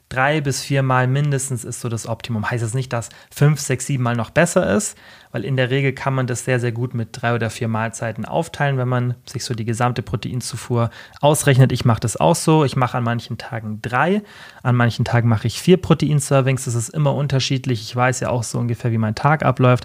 [0.09, 2.51] drei bis vier Mal mindestens ist so das Optimum.
[2.51, 4.97] Heißt es nicht, dass fünf, sechs, sieben Mal noch besser ist,
[5.33, 8.25] weil in der Regel kann man das sehr, sehr gut mit drei oder vier Mahlzeiten
[8.25, 10.91] aufteilen, wenn man sich so die gesamte Proteinzufuhr
[11.21, 11.73] ausrechnet.
[11.73, 12.65] Ich mache das auch so.
[12.65, 14.23] Ich mache an manchen Tagen drei,
[14.63, 16.65] an manchen Tagen mache ich vier Proteinservings.
[16.65, 17.83] Das ist immer unterschiedlich.
[17.83, 19.85] Ich weiß ja auch so ungefähr, wie mein Tag abläuft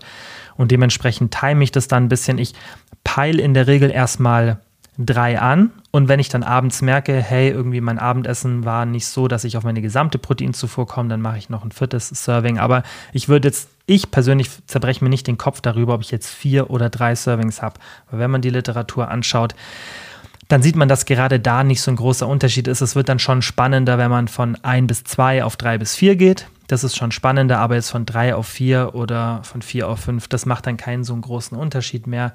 [0.55, 2.37] und dementsprechend time ich das dann ein bisschen.
[2.37, 2.53] Ich
[3.03, 4.59] peile in der Regel erstmal
[5.05, 5.71] drei an.
[5.91, 9.55] Und wenn ich dann abends merke, hey, irgendwie mein Abendessen war nicht so, dass ich
[9.55, 12.59] auf meine gesamte Proteinzufuhr komme, dann mache ich noch ein viertes Serving.
[12.59, 12.83] Aber
[13.13, 16.69] ich würde jetzt, ich persönlich zerbreche mir nicht den Kopf darüber, ob ich jetzt vier
[16.69, 17.79] oder drei Servings habe.
[18.11, 19.55] Weil wenn man die Literatur anschaut,
[20.49, 22.81] dann sieht man, dass gerade da nicht so ein großer Unterschied ist.
[22.81, 26.15] Es wird dann schon spannender, wenn man von ein bis zwei auf drei bis vier
[26.15, 26.47] geht.
[26.67, 30.27] Das ist schon spannender, aber jetzt von drei auf vier oder von vier auf fünf,
[30.27, 32.33] das macht dann keinen so einen großen Unterschied mehr.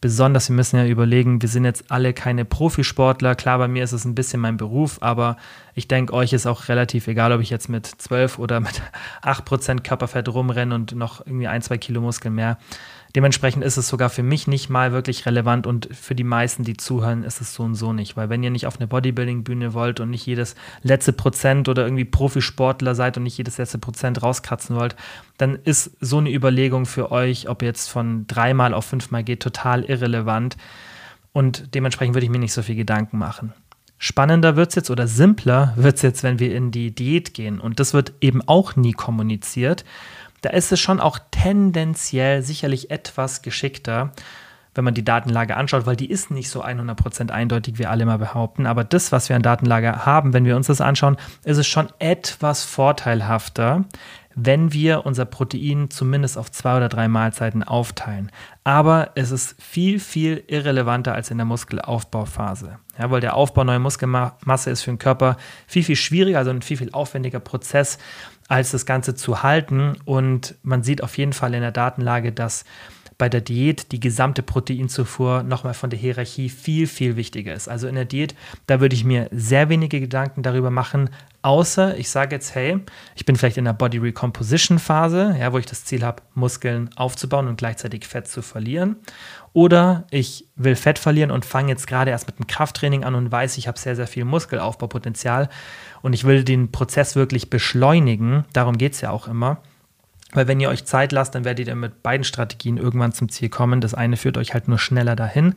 [0.00, 3.34] Besonders, wir müssen ja überlegen, wir sind jetzt alle keine Profisportler.
[3.34, 5.36] Klar, bei mir ist es ein bisschen mein Beruf, aber
[5.74, 8.82] ich denke, euch ist auch relativ egal, ob ich jetzt mit 12 oder mit
[9.22, 12.58] 8% Körperfett rumrenne und noch irgendwie ein, zwei Kilo Muskeln mehr.
[13.16, 16.76] Dementsprechend ist es sogar für mich nicht mal wirklich relevant und für die meisten, die
[16.76, 18.14] zuhören, ist es so und so nicht.
[18.14, 22.04] Weil wenn ihr nicht auf eine Bodybuilding-Bühne wollt und nicht jedes letzte Prozent oder irgendwie
[22.04, 24.96] Profisportler seid und nicht jedes letzte Prozent rauskratzen wollt,
[25.38, 29.84] dann ist so eine Überlegung für euch, ob jetzt von dreimal auf fünfmal geht, total
[29.84, 30.58] irrelevant.
[31.32, 33.54] Und dementsprechend würde ich mir nicht so viel Gedanken machen.
[33.96, 37.60] Spannender wird es jetzt oder simpler wird es jetzt, wenn wir in die Diät gehen.
[37.60, 39.86] Und das wird eben auch nie kommuniziert
[40.42, 44.12] da ist es schon auch tendenziell sicherlich etwas geschickter,
[44.74, 48.18] wenn man die Datenlage anschaut, weil die ist nicht so 100% eindeutig, wie alle immer
[48.18, 48.66] behaupten.
[48.66, 51.88] Aber das, was wir an Datenlage haben, wenn wir uns das anschauen, ist es schon
[51.98, 53.84] etwas vorteilhafter,
[54.38, 58.30] wenn wir unser Protein zumindest auf zwei oder drei Mahlzeiten aufteilen.
[58.64, 62.78] Aber es ist viel, viel irrelevanter als in der Muskelaufbauphase.
[62.98, 66.60] Ja, weil der Aufbau neuer Muskelmasse ist für den Körper viel, viel schwieriger, also ein
[66.60, 67.98] viel, viel aufwendiger Prozess
[68.48, 69.96] als das Ganze zu halten.
[70.04, 72.64] Und man sieht auf jeden Fall in der Datenlage, dass
[73.18, 77.68] bei der Diät die gesamte Proteinzufuhr nochmal von der Hierarchie viel, viel wichtiger ist.
[77.68, 78.34] Also in der Diät,
[78.66, 82.78] da würde ich mir sehr wenige Gedanken darüber machen, außer ich sage jetzt, hey,
[83.14, 86.90] ich bin vielleicht in der Body Recomposition Phase, ja, wo ich das Ziel habe, Muskeln
[86.96, 88.96] aufzubauen und gleichzeitig Fett zu verlieren.
[89.52, 93.32] Oder ich will Fett verlieren und fange jetzt gerade erst mit dem Krafttraining an und
[93.32, 95.48] weiß, ich habe sehr, sehr viel Muskelaufbaupotenzial
[96.02, 98.44] und ich will den Prozess wirklich beschleunigen.
[98.52, 99.62] Darum geht es ja auch immer.
[100.32, 103.48] Weil wenn ihr euch Zeit lasst, dann werdet ihr mit beiden Strategien irgendwann zum Ziel
[103.48, 103.80] kommen.
[103.80, 105.54] Das eine führt euch halt nur schneller dahin.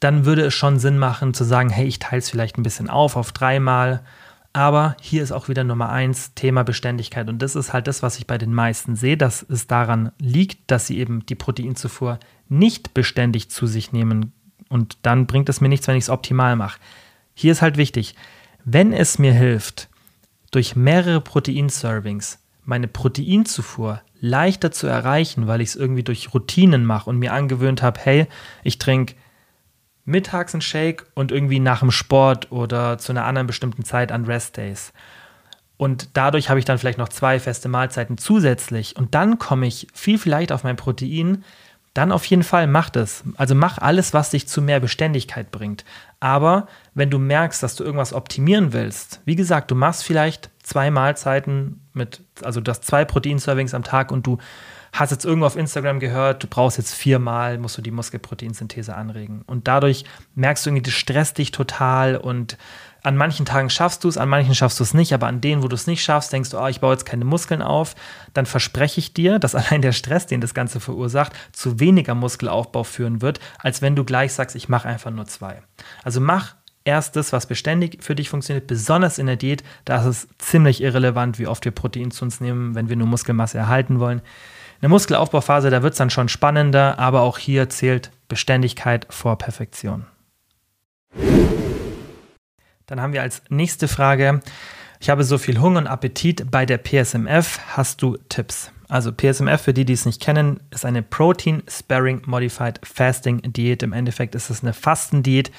[0.00, 2.90] Dann würde es schon Sinn machen zu sagen, hey, ich teile es vielleicht ein bisschen
[2.90, 4.02] auf auf dreimal.
[4.52, 7.28] Aber hier ist auch wieder Nummer eins Thema Beständigkeit.
[7.28, 10.70] Und das ist halt das, was ich bei den meisten sehe, dass es daran liegt,
[10.70, 12.18] dass sie eben die Proteinzufuhr
[12.48, 14.32] nicht beständig zu sich nehmen
[14.68, 16.80] und dann bringt es mir nichts, wenn ich es optimal mache.
[17.34, 18.14] Hier ist halt wichtig,
[18.64, 19.88] wenn es mir hilft,
[20.50, 27.10] durch mehrere Proteinservings meine Proteinzufuhr leichter zu erreichen, weil ich es irgendwie durch Routinen mache
[27.10, 28.26] und mir angewöhnt habe, hey,
[28.64, 29.14] ich trinke
[30.04, 34.24] mittags einen Shake und irgendwie nach dem Sport oder zu einer anderen bestimmten Zeit an
[34.24, 34.92] Restdays.
[35.76, 39.88] Und dadurch habe ich dann vielleicht noch zwei feste Mahlzeiten zusätzlich und dann komme ich
[39.92, 41.44] viel, viel leichter auf mein Protein,
[41.92, 43.24] dann auf jeden Fall mach das.
[43.36, 45.84] Also mach alles, was dich zu mehr Beständigkeit bringt.
[46.20, 50.90] Aber wenn du merkst, dass du irgendwas optimieren willst, wie gesagt, du machst vielleicht zwei
[50.90, 54.38] Mahlzeiten mit, also du hast zwei Proteinservings am Tag und du
[54.92, 59.42] hast jetzt irgendwo auf Instagram gehört, du brauchst jetzt viermal, musst du die Muskelproteinsynthese anregen.
[59.46, 60.04] Und dadurch
[60.34, 62.56] merkst du irgendwie, das stresst dich total und
[63.02, 65.62] an manchen Tagen schaffst du es, an manchen schaffst du es nicht, aber an denen,
[65.62, 67.94] wo du es nicht schaffst, denkst du, oh, ich baue jetzt keine Muskeln auf,
[68.32, 72.82] dann verspreche ich dir, dass allein der Stress, den das Ganze verursacht, zu weniger Muskelaufbau
[72.82, 75.62] führen wird, als wenn du gleich sagst, ich mache einfach nur zwei.
[76.02, 80.06] Also mach erst das, was beständig für dich funktioniert, besonders in der Diät, da ist
[80.06, 84.00] es ziemlich irrelevant, wie oft wir Protein zu uns nehmen, wenn wir nur Muskelmasse erhalten
[84.00, 84.18] wollen.
[84.18, 89.38] In der Muskelaufbauphase, da wird es dann schon spannender, aber auch hier zählt Beständigkeit vor
[89.38, 90.06] Perfektion.
[92.86, 94.40] Dann haben wir als nächste Frage,
[95.00, 98.70] ich habe so viel Hunger und Appetit bei der PSMF, hast du Tipps?
[98.88, 103.82] Also PSMF, für die, die es nicht kennen, ist eine Protein Sparing Modified Fasting Diät.
[103.82, 105.50] Im Endeffekt ist es eine Fastendiät,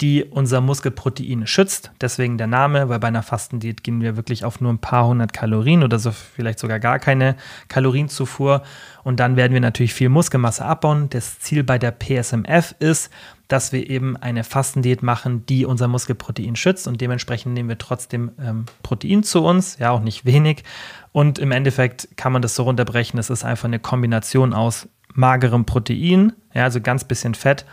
[0.00, 1.90] die unser Muskelprotein schützt.
[2.00, 5.32] Deswegen der Name, weil bei einer Fastendiät gehen wir wirklich auf nur ein paar hundert
[5.32, 7.36] Kalorien oder so vielleicht sogar gar keine
[7.68, 8.62] Kalorienzufuhr.
[9.02, 11.10] Und dann werden wir natürlich viel Muskelmasse abbauen.
[11.10, 13.10] Das Ziel bei der PSMF ist,
[13.48, 18.30] dass wir eben eine Fastendiät machen, die unser Muskelprotein schützt und dementsprechend nehmen wir trotzdem
[18.40, 20.64] ähm, Protein zu uns, ja auch nicht wenig.
[21.12, 25.64] Und im Endeffekt kann man das so runterbrechen, es ist einfach eine Kombination aus magerem
[25.64, 27.64] Protein, ja, also ganz bisschen Fett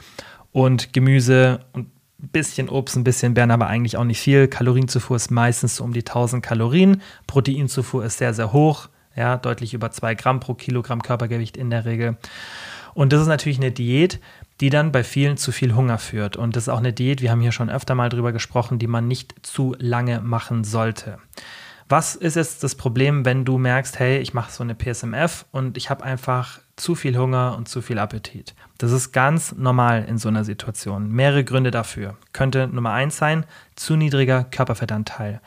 [0.54, 4.48] und Gemüse und bisschen Obst, ein bisschen Beeren, aber eigentlich auch nicht viel.
[4.48, 7.02] Kalorienzufuhr ist meistens so um die 1000 Kalorien.
[7.28, 11.86] Proteinzufuhr ist sehr, sehr hoch, ja, deutlich über 2 Gramm pro Kilogramm Körpergewicht in der
[11.86, 12.18] Regel.
[12.94, 14.20] Und das ist natürlich eine Diät,
[14.62, 16.38] die dann bei vielen zu viel Hunger führt.
[16.38, 18.88] Und das ist auch eine Diät, wir haben hier schon öfter mal drüber gesprochen, die
[18.88, 21.18] man nicht zu lange machen sollte.
[21.88, 25.78] Was ist jetzt das Problem, wenn du merkst, hey, ich mache so eine PSMF und
[25.78, 28.56] ich habe einfach zu viel Hunger und zu viel Appetit?
[28.78, 31.10] Das ist ganz normal in so einer Situation.
[31.10, 32.16] Mehrere Gründe dafür.
[32.34, 35.42] Könnte Nummer eins sein, zu niedriger Körperfettanteil.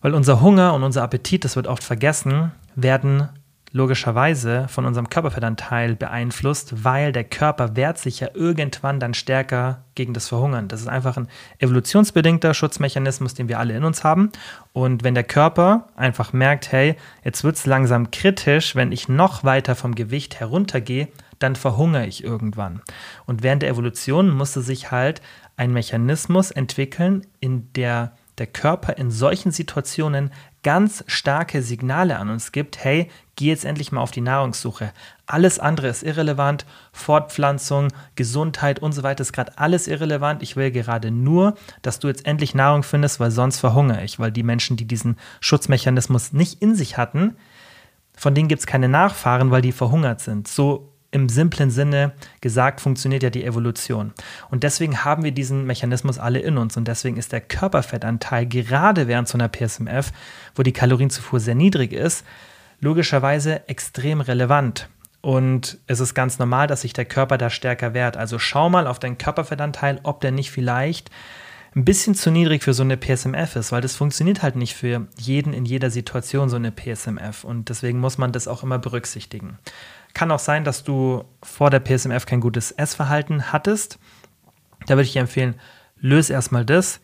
[0.00, 3.28] Weil unser Hunger und unser Appetit, das wird oft vergessen, werden
[3.72, 10.12] logischerweise von unserem Körperfettanteil beeinflusst, weil der Körper wehrt sich ja irgendwann dann stärker gegen
[10.12, 10.68] das Verhungern.
[10.68, 14.30] Das ist einfach ein evolutionsbedingter Schutzmechanismus, den wir alle in uns haben.
[14.74, 19.42] Und wenn der Körper einfach merkt, hey, jetzt wird es langsam kritisch, wenn ich noch
[19.42, 21.08] weiter vom Gewicht heruntergehe,
[21.42, 22.82] dann verhungere ich irgendwann.
[23.26, 25.20] Und während der Evolution musste sich halt
[25.56, 30.30] ein Mechanismus entwickeln, in der der Körper in solchen Situationen
[30.62, 34.92] ganz starke Signale an uns gibt, hey, geh jetzt endlich mal auf die Nahrungssuche.
[35.26, 40.42] Alles andere ist irrelevant, Fortpflanzung, Gesundheit und so weiter ist gerade alles irrelevant.
[40.42, 44.32] Ich will gerade nur, dass du jetzt endlich Nahrung findest, weil sonst verhungere ich, weil
[44.32, 47.36] die Menschen, die diesen Schutzmechanismus nicht in sich hatten,
[48.16, 50.46] von denen gibt es keine Nachfahren, weil die verhungert sind.
[50.46, 54.12] So im simplen Sinne gesagt funktioniert ja die Evolution.
[54.50, 56.76] Und deswegen haben wir diesen Mechanismus alle in uns.
[56.76, 60.10] Und deswegen ist der Körperfettanteil gerade während so einer PSMF,
[60.56, 62.24] wo die Kalorienzufuhr sehr niedrig ist,
[62.80, 64.88] logischerweise extrem relevant.
[65.20, 68.16] Und es ist ganz normal, dass sich der Körper da stärker wehrt.
[68.16, 71.10] Also schau mal auf deinen Körperfettanteil, ob der nicht vielleicht
[71.74, 75.06] ein bisschen zu niedrig für so eine PSMF ist, weil das funktioniert halt nicht für
[75.16, 77.44] jeden in jeder Situation so eine PSMF.
[77.44, 79.58] Und deswegen muss man das auch immer berücksichtigen.
[80.14, 83.98] Kann auch sein, dass du vor der PSMF kein gutes Essverhalten hattest.
[84.86, 85.54] Da würde ich dir empfehlen,
[86.00, 87.00] löse erstmal das,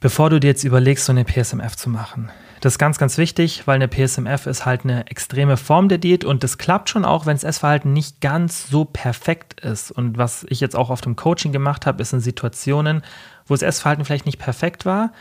[0.00, 2.30] bevor du dir jetzt überlegst, so eine PSMF zu machen.
[2.60, 6.24] Das ist ganz, ganz wichtig, weil eine PSMF ist halt eine extreme Form der Diät
[6.24, 9.90] und das klappt schon auch, wenn das Essverhalten nicht ganz so perfekt ist.
[9.90, 13.02] Und was ich jetzt auch auf dem Coaching gemacht habe, ist in Situationen,
[13.46, 15.12] wo das Essverhalten vielleicht nicht perfekt war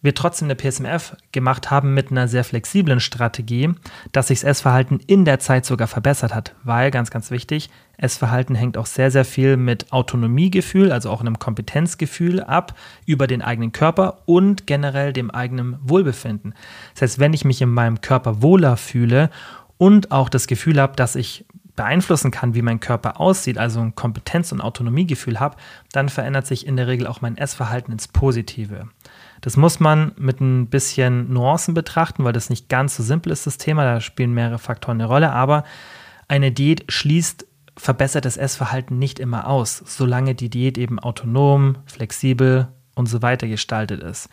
[0.00, 3.70] wir trotzdem eine PSMF gemacht haben mit einer sehr flexiblen Strategie,
[4.12, 6.54] dass sich das Essverhalten in der Zeit sogar verbessert hat.
[6.62, 11.40] Weil, ganz, ganz wichtig, Essverhalten hängt auch sehr, sehr viel mit Autonomiegefühl, also auch einem
[11.40, 12.74] Kompetenzgefühl ab
[13.06, 16.54] über den eigenen Körper und generell dem eigenen Wohlbefinden.
[16.94, 19.30] Das heißt, wenn ich mich in meinem Körper wohler fühle
[19.78, 21.44] und auch das Gefühl habe, dass ich
[21.78, 25.56] beeinflussen kann, wie mein Körper aussieht, also ein Kompetenz- und Autonomiegefühl habe,
[25.92, 28.88] dann verändert sich in der Regel auch mein Essverhalten ins Positive.
[29.40, 33.46] Das muss man mit ein bisschen Nuancen betrachten, weil das nicht ganz so simpel ist,
[33.46, 33.84] das Thema.
[33.84, 35.32] Da spielen mehrere Faktoren eine Rolle.
[35.32, 35.64] Aber
[36.26, 37.46] eine Diät schließt
[37.76, 44.02] verbessertes Essverhalten nicht immer aus, solange die Diät eben autonom, flexibel und so weiter gestaltet
[44.02, 44.28] ist.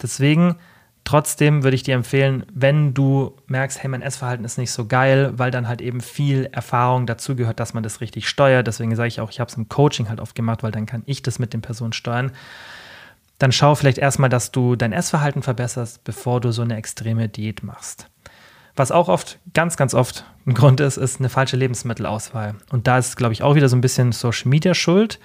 [0.00, 0.56] Deswegen
[1.02, 5.32] trotzdem würde ich dir empfehlen, wenn du merkst, hey, mein Essverhalten ist nicht so geil,
[5.36, 8.66] weil dann halt eben viel Erfahrung dazu gehört, dass man das richtig steuert.
[8.66, 11.02] Deswegen sage ich auch, ich habe es im Coaching halt oft gemacht, weil dann kann
[11.06, 12.32] ich das mit den Personen steuern
[13.38, 17.62] dann schau vielleicht erstmal, dass du dein Essverhalten verbesserst, bevor du so eine extreme Diät
[17.62, 18.08] machst.
[18.76, 22.56] Was auch oft, ganz, ganz oft ein Grund ist, ist eine falsche Lebensmittelauswahl.
[22.70, 25.20] Und da ist, glaube ich, auch wieder so ein bisschen Social Media schuld.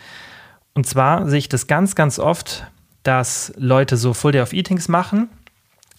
[0.73, 2.67] Und zwar sehe ich das ganz, ganz oft,
[3.03, 5.29] dass Leute so Full Day of Eatings machen.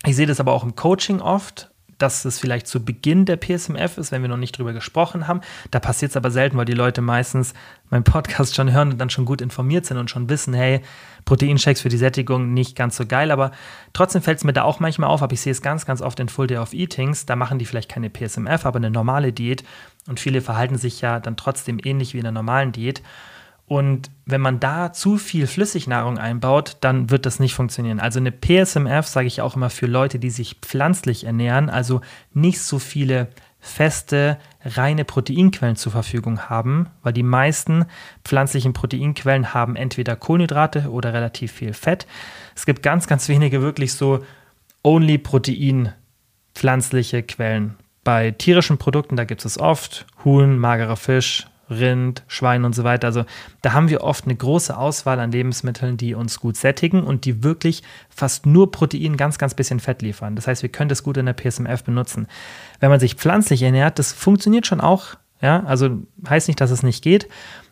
[0.06, 1.70] Ich sehe das aber auch im Coaching oft,
[2.02, 5.40] dass es vielleicht zu Beginn der PSMF ist, wenn wir noch nicht drüber gesprochen haben.
[5.70, 7.54] Da passiert es aber selten, weil die Leute meistens
[7.90, 10.80] meinen Podcast schon hören und dann schon gut informiert sind und schon wissen, hey,
[11.24, 13.50] Proteinshakes für die Sättigung nicht ganz so geil, aber
[13.92, 16.18] trotzdem fällt es mir da auch manchmal auf, aber ich sehe es ganz, ganz oft
[16.20, 19.64] in Full Day of Eatings, da machen die vielleicht keine PSMF, aber eine normale Diät
[20.08, 23.02] und viele verhalten sich ja dann trotzdem ähnlich wie in einer normalen Diät.
[23.70, 28.00] Und wenn man da zu viel Flüssignahrung einbaut, dann wird das nicht funktionieren.
[28.00, 32.00] Also eine PSMF sage ich auch immer für Leute, die sich pflanzlich ernähren, also
[32.34, 33.28] nicht so viele
[33.60, 37.84] feste, reine Proteinquellen zur Verfügung haben, weil die meisten
[38.24, 42.08] pflanzlichen Proteinquellen haben entweder Kohlenhydrate oder relativ viel Fett.
[42.56, 44.24] Es gibt ganz, ganz wenige wirklich so
[44.82, 45.92] only Protein
[46.56, 47.76] pflanzliche Quellen.
[48.02, 53.06] Bei tierischen Produkten, da gibt es oft Huhn, magerer Fisch, Rind, Schwein und so weiter.
[53.06, 53.24] Also
[53.62, 57.42] da haben wir oft eine große Auswahl an Lebensmitteln, die uns gut sättigen und die
[57.42, 60.36] wirklich fast nur Protein, ganz, ganz bisschen Fett liefern.
[60.36, 62.26] Das heißt, wir können das gut in der PSMF benutzen.
[62.80, 65.14] Wenn man sich pflanzlich ernährt, das funktioniert schon auch.
[65.40, 67.26] Ja, also heißt nicht, dass es nicht geht,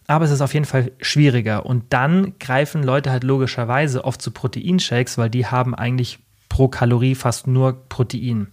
[0.06, 1.66] aber es ist auf jeden Fall schwieriger.
[1.66, 7.14] Und dann greifen Leute halt logischerweise oft zu Proteinshakes, weil die haben eigentlich pro Kalorie
[7.14, 8.48] fast nur Protein.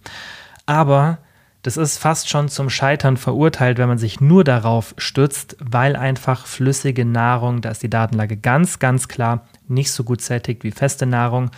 [0.66, 1.18] Aber
[1.66, 6.46] das ist fast schon zum Scheitern verurteilt, wenn man sich nur darauf stützt, weil einfach
[6.46, 11.06] flüssige Nahrung, da ist die Datenlage ganz, ganz klar, nicht so gut sättigt wie feste
[11.06, 11.50] Nahrung.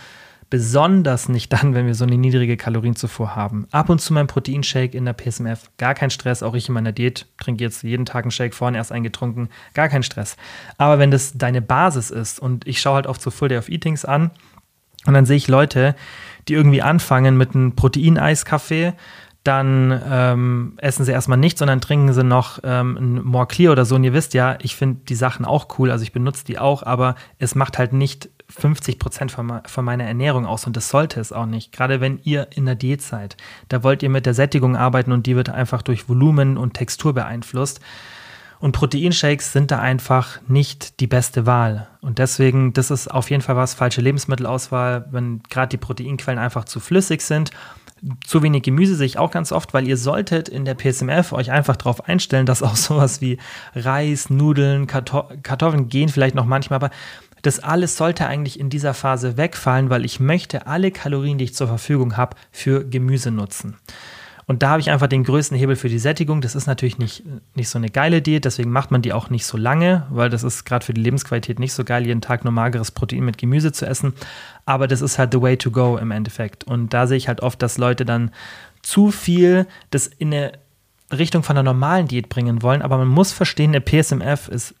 [0.49, 3.67] Besonders nicht dann, wenn wir so eine niedrige Kalorienzufuhr haben.
[3.69, 6.41] Ab und zu mein Proteinshake in der PSMF, gar kein Stress.
[6.41, 9.89] Auch ich in meiner Diät trinke jetzt jeden Tag einen Shake, vorhin erst eingetrunken, gar
[9.89, 10.37] kein Stress.
[10.79, 13.69] Aber wenn das deine Basis ist und ich schaue halt oft so Full Day of
[13.69, 14.31] Eatings an
[15.05, 15.95] und dann sehe ich Leute,
[16.47, 18.93] die irgendwie anfangen mit einem Proteineiskaffee,
[19.43, 23.85] dann ähm, essen sie erstmal nichts, sondern trinken sie noch ähm, ein More Clear oder
[23.85, 23.95] so.
[23.95, 26.83] Und ihr wisst ja, ich finde die Sachen auch cool, also ich benutze die auch,
[26.83, 31.19] aber es macht halt nicht 50 Prozent von, von meiner Ernährung aus und das sollte
[31.19, 31.71] es auch nicht.
[31.71, 33.37] Gerade wenn ihr in der Diät seid,
[33.69, 37.13] da wollt ihr mit der Sättigung arbeiten und die wird einfach durch Volumen und Textur
[37.13, 37.79] beeinflusst.
[38.59, 41.87] Und Proteinshakes sind da einfach nicht die beste Wahl.
[42.01, 46.65] Und deswegen, das ist auf jeden Fall was, falsche Lebensmittelauswahl, wenn gerade die Proteinquellen einfach
[46.65, 47.51] zu flüssig sind.
[48.25, 51.51] Zu wenig Gemüse sehe ich auch ganz oft, weil ihr solltet in der PSMF euch
[51.51, 53.37] einfach darauf einstellen, dass auch sowas wie
[53.75, 56.89] Reis, Nudeln, Kartoffeln gehen vielleicht noch manchmal, aber
[57.41, 61.55] das alles sollte eigentlich in dieser Phase wegfallen, weil ich möchte alle Kalorien, die ich
[61.55, 63.77] zur Verfügung habe, für Gemüse nutzen.
[64.49, 66.41] Und da habe ich einfach den größten Hebel für die Sättigung.
[66.41, 67.21] Das ist natürlich nicht,
[67.53, 70.43] nicht so eine geile Diät, deswegen macht man die auch nicht so lange, weil das
[70.43, 73.71] ist gerade für die Lebensqualität nicht so geil, jeden Tag nur mageres Protein mit Gemüse
[73.71, 74.13] zu essen.
[74.65, 76.63] Aber das ist halt the way to go im Endeffekt.
[76.63, 78.31] Und da sehe ich halt oft, dass Leute dann
[78.81, 80.53] zu viel das in eine
[81.15, 82.81] Richtung von einer normalen Diät bringen wollen.
[82.81, 84.73] Aber man muss verstehen, eine PSMF ist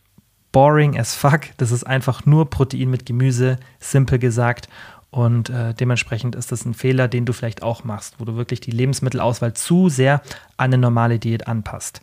[0.51, 1.41] boring as fuck.
[1.57, 4.67] Das ist einfach nur Protein mit Gemüse, simpel gesagt.
[5.11, 8.59] Und äh, dementsprechend ist das ein Fehler, den du vielleicht auch machst, wo du wirklich
[8.59, 10.21] die Lebensmittelauswahl zu sehr
[10.57, 12.01] an eine normale Diät anpasst.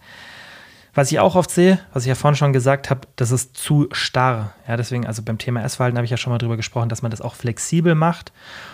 [0.97, 3.87] Was ich auch oft sehe, was ich ja vorhin schon gesagt habe, das ist zu
[3.93, 4.55] starr.
[4.67, 7.11] Ja, deswegen, also beim Thema Essverhalten habe ich ja schon mal drüber gesprochen, dass man
[7.11, 8.33] das auch flexibel macht.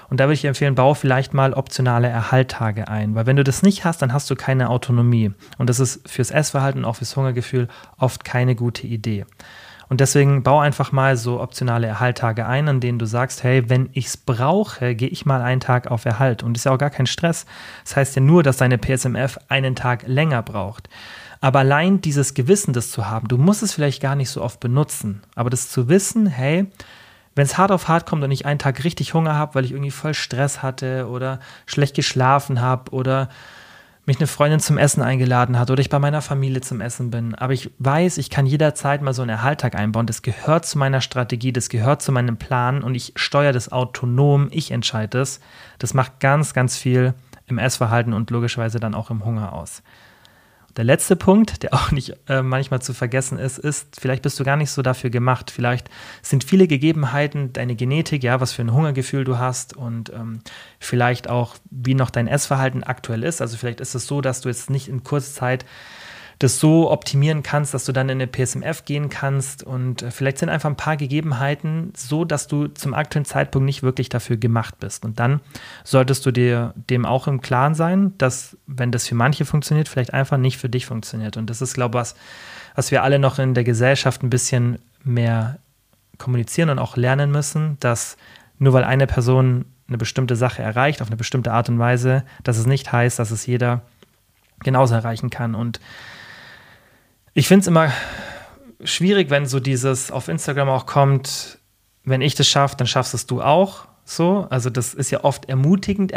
[0.09, 3.17] Und da würde ich empfehlen, baue vielleicht mal optionale Erhalttage ein.
[3.17, 5.33] Weil wenn du das nicht hast, dann hast du keine Autonomie.
[5.59, 7.67] Und das ist fürs Essverhalten auch fürs Hungergefühl
[7.99, 9.27] oft keine gute Idee.
[9.93, 13.91] Und deswegen bau einfach mal so optionale Erhalttage ein, an denen du sagst, hey, wenn
[13.93, 16.43] ich es brauche, gehe ich mal einen Tag auf Erhalt.
[16.43, 17.45] Und ist ja auch gar kein Stress.
[17.85, 20.89] Das heißt ja nur, dass deine PSMF einen Tag länger braucht.
[21.43, 24.61] Aber allein dieses Gewissen, das zu haben, du musst es vielleicht gar nicht so oft
[24.61, 26.69] benutzen, aber das zu wissen, hey,
[27.35, 29.73] wenn es hart auf hart kommt und ich einen Tag richtig Hunger habe, weil ich
[29.73, 33.29] irgendwie voll Stress hatte oder schlecht geschlafen habe oder
[34.05, 37.35] mich eine Freundin zum Essen eingeladen hat oder ich bei meiner Familie zum Essen bin.
[37.37, 40.07] Aber ich weiß, ich kann jederzeit mal so einen Erhalttag einbauen.
[40.07, 44.49] Das gehört zu meiner Strategie, das gehört zu meinem Plan und ich steuere das autonom,
[44.51, 45.41] ich entscheide es.
[45.79, 47.15] Das macht ganz, ganz viel
[47.47, 49.83] im Essverhalten und logischerweise dann auch im Hunger aus.
[50.77, 54.45] Der letzte Punkt, der auch nicht äh, manchmal zu vergessen ist, ist, vielleicht bist du
[54.45, 55.51] gar nicht so dafür gemacht.
[55.51, 55.91] Vielleicht
[56.23, 60.41] sind viele Gegebenheiten, deine Genetik, ja, was für ein Hungergefühl du hast und ähm,
[60.79, 63.43] vielleicht auch, wie noch dein Essverhalten aktuell ist.
[63.43, 65.67] Also vielleicht ist es so, dass du jetzt nicht in kurzer Zeit
[66.43, 69.63] das so optimieren kannst, dass du dann in eine PSMF gehen kannst.
[69.63, 73.83] Und äh, vielleicht sind einfach ein paar Gegebenheiten so, dass du zum aktuellen Zeitpunkt nicht
[73.83, 75.05] wirklich dafür gemacht bist.
[75.05, 75.41] Und dann
[75.85, 80.13] solltest du dir dem auch im Klaren sein, dass, wenn das für manche funktioniert, vielleicht
[80.13, 81.37] einfach nicht für dich funktioniert.
[81.37, 82.15] Und das ist, glaube ich, was,
[82.75, 85.59] was wir alle noch in der Gesellschaft ein bisschen mehr
[86.19, 88.17] kommunizieren und auch lernen müssen, dass
[88.59, 92.59] nur weil eine Person eine bestimmte Sache erreicht, auf eine bestimmte Art und Weise, dass
[92.59, 93.83] es nicht heißt, dass es jeder
[94.63, 95.55] genauso erreichen kann.
[95.55, 95.81] Und
[97.35, 97.93] ich finde es immer
[98.85, 101.59] schwierig, wenn so dieses auf Instagram auch kommt,
[102.05, 103.87] wenn ich das schaffe, dann schaffst es du auch.
[104.05, 106.13] So, also das ist ja oft ermutigend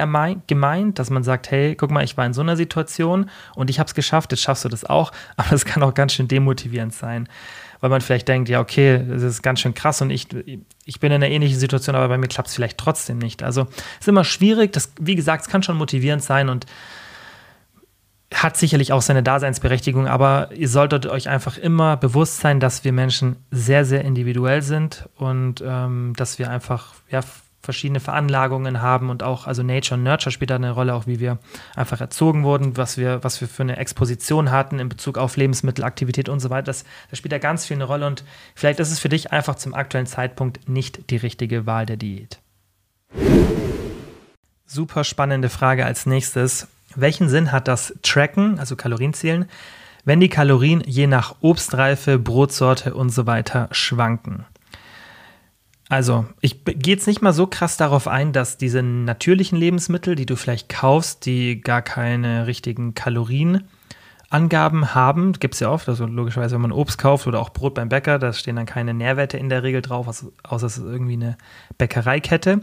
[0.48, 3.78] gemeint, dass man sagt, hey, guck mal, ich war in so einer Situation und ich
[3.80, 5.12] habe es geschafft, jetzt schaffst du das auch.
[5.38, 7.30] Aber es kann auch ganz schön demotivierend sein,
[7.80, 10.28] weil man vielleicht denkt, ja, okay, das ist ganz schön krass und ich,
[10.84, 13.44] ich bin in einer ähnlichen Situation, aber bei mir klappt es vielleicht trotzdem nicht.
[13.44, 13.68] Also
[14.00, 14.74] es ist immer schwierig.
[14.74, 16.66] Das, wie gesagt, es kann schon motivierend sein und
[18.44, 22.92] hat sicherlich auch seine Daseinsberechtigung, aber ihr solltet euch einfach immer bewusst sein, dass wir
[22.92, 27.22] Menschen sehr, sehr individuell sind und ähm, dass wir einfach ja,
[27.62, 31.20] verschiedene Veranlagungen haben und auch, also Nature und Nurture spielt da eine Rolle, auch wie
[31.20, 31.40] wir
[31.76, 36.30] einfach erzogen wurden, was wir, was wir für eine Exposition hatten in Bezug auf Lebensmittelaktivität
[36.30, 36.66] und so weiter.
[36.66, 38.24] Das, das spielt da ganz viel eine Rolle und
[38.54, 42.40] vielleicht ist es für dich einfach zum aktuellen Zeitpunkt nicht die richtige Wahl der Diät.
[44.66, 49.46] Super spannende Frage als nächstes welchen Sinn hat das Tracken, also Kalorienzählen,
[50.06, 54.46] wenn die Kalorien je nach Obstreife, Brotsorte und so weiter schwanken.
[55.88, 60.26] Also, ich gehe jetzt nicht mal so krass darauf ein, dass diese natürlichen Lebensmittel, die
[60.26, 66.56] du vielleicht kaufst, die gar keine richtigen Kalorienangaben haben, gibt es ja oft, also logischerweise,
[66.56, 69.50] wenn man Obst kauft oder auch Brot beim Bäcker, da stehen dann keine Nährwerte in
[69.50, 71.38] der Regel drauf, außer es ist irgendwie eine
[71.78, 72.62] Bäckereikette.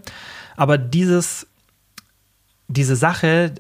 [0.57, 1.47] Aber dieses,
[2.67, 3.55] diese Sache,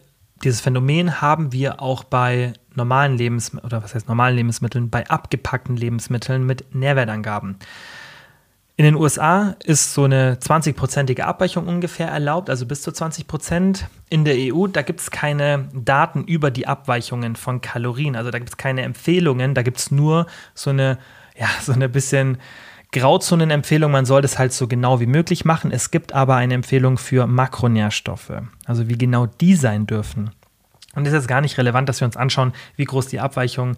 [0.45, 5.76] dieses Phänomen haben wir auch bei normalen Lebensmitteln, oder was heißt normalen Lebensmitteln, bei abgepackten
[5.76, 7.59] Lebensmitteln mit Nährwertangaben.
[8.76, 13.86] In den USA ist so eine 20-prozentige Abweichung ungefähr erlaubt, also bis zu 20 Prozent.
[14.09, 18.38] In der EU, da gibt es keine Daten über die Abweichungen von Kalorien, also da
[18.38, 20.99] gibt es keine Empfehlungen, da gibt es nur so eine,
[21.38, 22.38] ja, so eine bisschen
[22.93, 25.72] Grauzonenempfehlung, man soll das halt so genau wie möglich machen.
[25.72, 28.32] Es gibt aber eine Empfehlung für Makronährstoffe,
[28.66, 30.30] also wie genau die sein dürfen.
[30.95, 33.76] Und es ist gar nicht relevant, dass wir uns anschauen, wie groß die Abweichung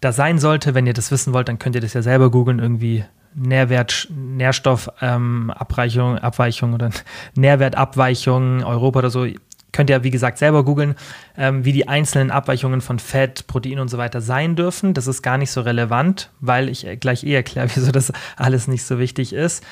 [0.00, 0.74] da sein sollte.
[0.74, 3.04] Wenn ihr das wissen wollt, dann könnt ihr das ja selber googeln, irgendwie
[3.34, 6.90] Nährwert, Nährstoffabweichung ähm, oder
[7.36, 9.26] Nährwertabweichung Europa oder so.
[9.72, 10.94] Könnt ihr, wie gesagt, selber googeln,
[11.36, 14.94] ähm, wie die einzelnen Abweichungen von Fett, Protein und so weiter sein dürfen.
[14.94, 18.84] Das ist gar nicht so relevant, weil ich gleich eh erkläre, wieso das alles nicht
[18.84, 19.62] so wichtig ist.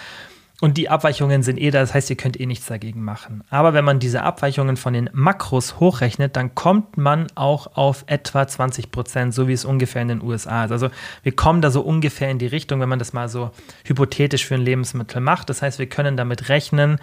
[0.62, 3.44] Und die Abweichungen sind eh da, das heißt, ihr könnt eh nichts dagegen machen.
[3.51, 8.49] Aber wenn man diese Abweichungen von den Makros hochrechnet, dann kommt man auch auf etwa
[8.49, 10.72] 20 Prozent, so wie es ungefähr in den USA ist.
[10.72, 10.88] Also
[11.22, 13.51] wir kommen da so ungefähr in die Richtung, wenn man das mal so
[13.84, 15.51] hypothetisch für ein Lebensmittel macht.
[15.51, 17.01] Das heißt, wir können damit rechnen,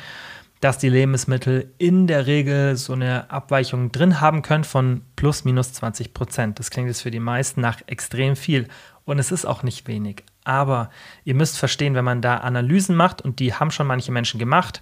[0.63, 5.73] dass die Lebensmittel in der Regel so eine Abweichung drin haben können von plus minus
[5.73, 6.57] 20 Prozent.
[6.57, 8.69] Das klingt jetzt für die meisten nach extrem viel.
[9.03, 10.23] Und es ist auch nicht wenig.
[10.45, 10.89] Aber
[11.25, 14.81] ihr müsst verstehen, wenn man da Analysen macht, und die haben schon manche Menschen gemacht,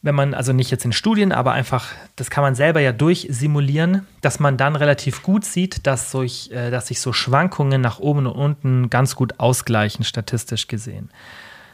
[0.00, 4.06] wenn man, also nicht jetzt in Studien, aber einfach, das kann man selber ja durchsimulieren,
[4.22, 8.26] dass man dann relativ gut sieht, dass, solch, äh, dass sich so Schwankungen nach oben
[8.26, 11.10] und unten ganz gut ausgleichen, statistisch gesehen.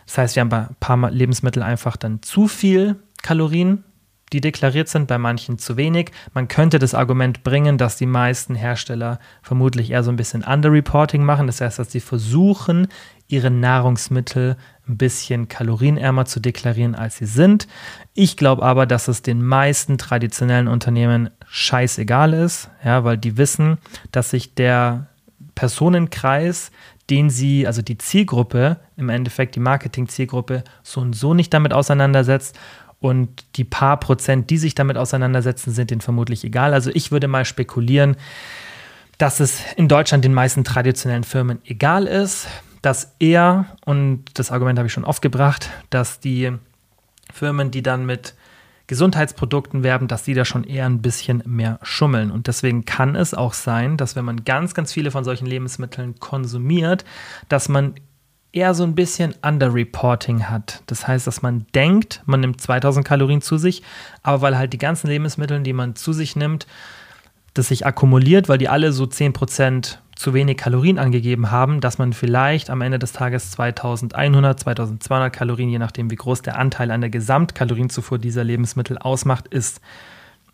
[0.06, 3.84] Das heißt, wir haben bei ein paar Lebensmittel einfach dann zu viel Kalorien,
[4.32, 6.10] die deklariert sind, bei manchen zu wenig.
[6.34, 11.22] Man könnte das Argument bringen, dass die meisten Hersteller vermutlich eher so ein bisschen Underreporting
[11.22, 11.46] machen.
[11.46, 12.88] Das heißt, dass sie versuchen,
[13.28, 14.56] ihre Nahrungsmittel
[14.88, 17.66] ein bisschen kalorienärmer zu deklarieren, als sie sind.
[18.14, 23.78] Ich glaube aber, dass es den meisten traditionellen Unternehmen scheißegal ist, ja, weil die wissen,
[24.12, 25.08] dass sich der
[25.54, 26.70] Personenkreis,
[27.10, 32.58] den sie, also die Zielgruppe, im Endeffekt die Marketing-Zielgruppe, so und so nicht damit auseinandersetzt
[33.00, 36.74] und die paar Prozent, die sich damit auseinandersetzen, sind denen vermutlich egal.
[36.74, 38.16] Also ich würde mal spekulieren,
[39.18, 42.48] dass es in Deutschland den meisten traditionellen Firmen egal ist,
[42.82, 46.52] dass er, und das Argument habe ich schon oft gebracht, dass die
[47.32, 48.34] Firmen, die dann mit
[48.86, 52.30] Gesundheitsprodukten werben, dass die da schon eher ein bisschen mehr schummeln.
[52.30, 56.20] Und deswegen kann es auch sein, dass wenn man ganz, ganz viele von solchen Lebensmitteln
[56.20, 57.04] konsumiert,
[57.48, 57.94] dass man
[58.52, 60.82] eher so ein bisschen Underreporting hat.
[60.86, 63.82] Das heißt, dass man denkt, man nimmt 2000 Kalorien zu sich,
[64.22, 66.66] aber weil halt die ganzen Lebensmittel, die man zu sich nimmt,
[67.58, 72.12] das sich akkumuliert, weil die alle so 10% zu wenig Kalorien angegeben haben, dass man
[72.12, 77.02] vielleicht am Ende des Tages 2100, 2200 Kalorien, je nachdem wie groß der Anteil an
[77.02, 79.80] der Gesamtkalorienzufuhr dieser Lebensmittel ausmacht, ist.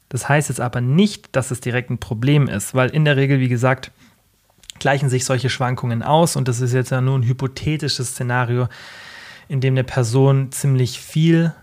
[0.08, 3.38] Das heißt jetzt aber nicht, dass es direkt ein Problem ist, weil in der Regel,
[3.38, 3.92] wie gesagt,
[4.80, 6.34] gleichen sich solche Schwankungen aus.
[6.34, 8.68] Und das ist jetzt ja nur ein hypothetisches Szenario,
[9.48, 11.54] in dem eine Person ziemlich viel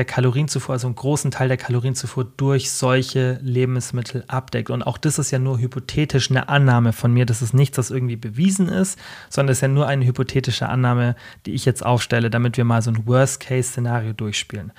[0.00, 4.70] der Kalorienzufuhr, also einen großen Teil der Kalorienzufuhr durch solche Lebensmittel abdeckt.
[4.70, 7.26] Und auch das ist ja nur hypothetisch eine Annahme von mir.
[7.26, 8.98] Das ist nichts, das irgendwie bewiesen ist,
[9.28, 12.80] sondern es ist ja nur eine hypothetische Annahme, die ich jetzt aufstelle, damit wir mal
[12.80, 14.72] so ein Worst-Case-Szenario durchspielen.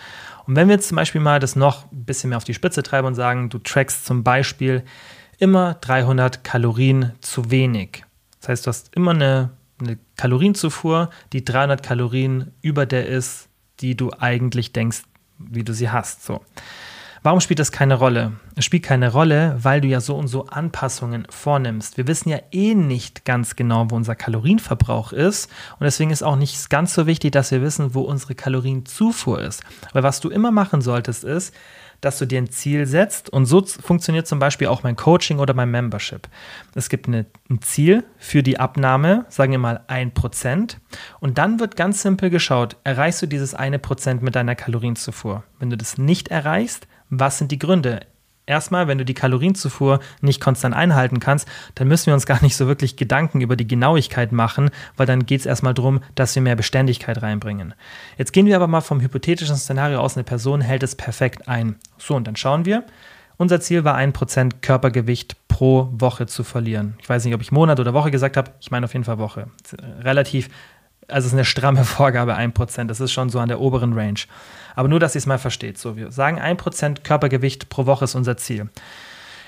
[0.48, 2.82] Und wenn wir jetzt zum Beispiel mal das noch ein bisschen mehr auf die Spitze
[2.82, 4.82] treiben und sagen, du trackst zum Beispiel
[5.38, 8.06] immer 300 Kalorien zu wenig.
[8.40, 13.50] Das heißt, du hast immer eine, eine Kalorienzufuhr, die 300 Kalorien über der ist,
[13.82, 15.04] die du eigentlich denkst,
[15.50, 16.26] wie du sie hast.
[16.26, 16.42] So.
[17.24, 18.32] Warum spielt das keine Rolle?
[18.56, 21.98] Es spielt keine Rolle, weil du ja so und so Anpassungen vornimmst.
[21.98, 25.52] Wir wissen ja eh nicht ganz genau, wo unser Kalorienverbrauch ist.
[25.80, 29.64] Und deswegen ist auch nicht ganz so wichtig, dass wir wissen, wo unsere Kalorienzufuhr ist.
[29.94, 31.54] Weil was du immer machen solltest, ist,
[32.02, 33.30] dass du dir ein Ziel setzt.
[33.30, 36.28] Und so funktioniert zum Beispiel auch mein Coaching oder mein Membership.
[36.76, 40.78] Es gibt eine, ein Ziel für die Abnahme, sagen wir mal 1%.
[41.20, 45.44] Und dann wird ganz simpel geschaut, erreichst du dieses eine Prozent mit deiner Kalorienzufuhr?
[45.60, 48.02] Wenn du das nicht erreichst, was sind die Gründe?
[48.46, 52.56] Erstmal, wenn du die Kalorienzufuhr nicht konstant einhalten kannst, dann müssen wir uns gar nicht
[52.56, 56.42] so wirklich Gedanken über die Genauigkeit machen, weil dann geht es erstmal darum, dass wir
[56.42, 57.74] mehr Beständigkeit reinbringen.
[58.18, 61.76] Jetzt gehen wir aber mal vom hypothetischen Szenario aus, eine Person hält es perfekt ein.
[61.98, 62.84] So, und dann schauen wir.
[63.38, 66.96] Unser Ziel war 1% Körpergewicht pro Woche zu verlieren.
[67.02, 69.18] Ich weiß nicht, ob ich Monat oder Woche gesagt habe, ich meine auf jeden Fall
[69.18, 69.48] Woche.
[70.02, 70.50] Relativ,
[71.12, 72.86] also es ist eine stramme Vorgabe, 1%.
[72.86, 74.20] Das ist schon so an der oberen Range.
[74.76, 75.78] Aber nur, dass ihr es mal versteht.
[75.78, 78.70] So, wir sagen 1% Körpergewicht pro Woche ist unser Ziel.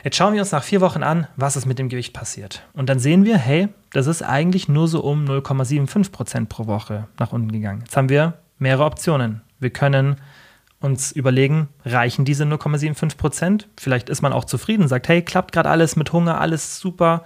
[0.04, 2.64] Jetzt schauen wir uns nach vier Wochen an, was ist mit dem Gewicht passiert.
[2.74, 7.32] Und dann sehen wir, hey, das ist eigentlich nur so um 0,75% pro Woche nach
[7.32, 7.82] unten gegangen.
[7.86, 9.42] Jetzt haben wir mehrere Optionen.
[9.60, 10.18] Wir können
[10.82, 15.96] uns überlegen, reichen diese 0,75% Vielleicht ist man auch zufrieden, sagt, hey, klappt gerade alles
[15.96, 17.24] mit Hunger, alles super.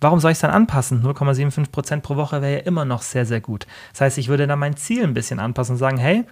[0.00, 1.02] Warum soll ich es dann anpassen?
[1.02, 3.66] 0,75% pro Woche wäre ja immer noch sehr, sehr gut.
[3.92, 6.24] Das heißt, ich würde dann mein Ziel ein bisschen anpassen und sagen, hey,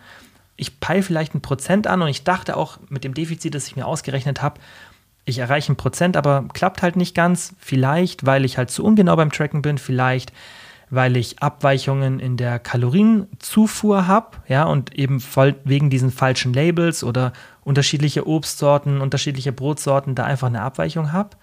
[0.57, 3.77] ich peile vielleicht ein Prozent an und ich dachte auch mit dem Defizit, das ich
[3.77, 4.61] mir ausgerechnet habe,
[5.29, 7.55] ich erreiche ein Prozent, aber klappt halt nicht ganz.
[7.59, 10.33] Vielleicht, weil ich halt zu ungenau beim Tracken bin, vielleicht,
[10.89, 15.23] weil ich Abweichungen in der Kalorienzufuhr habe, ja, und eben
[15.65, 21.37] wegen diesen falschen Labels oder unterschiedliche Obstsorten, unterschiedliche Brotsorten da einfach eine Abweichung habe.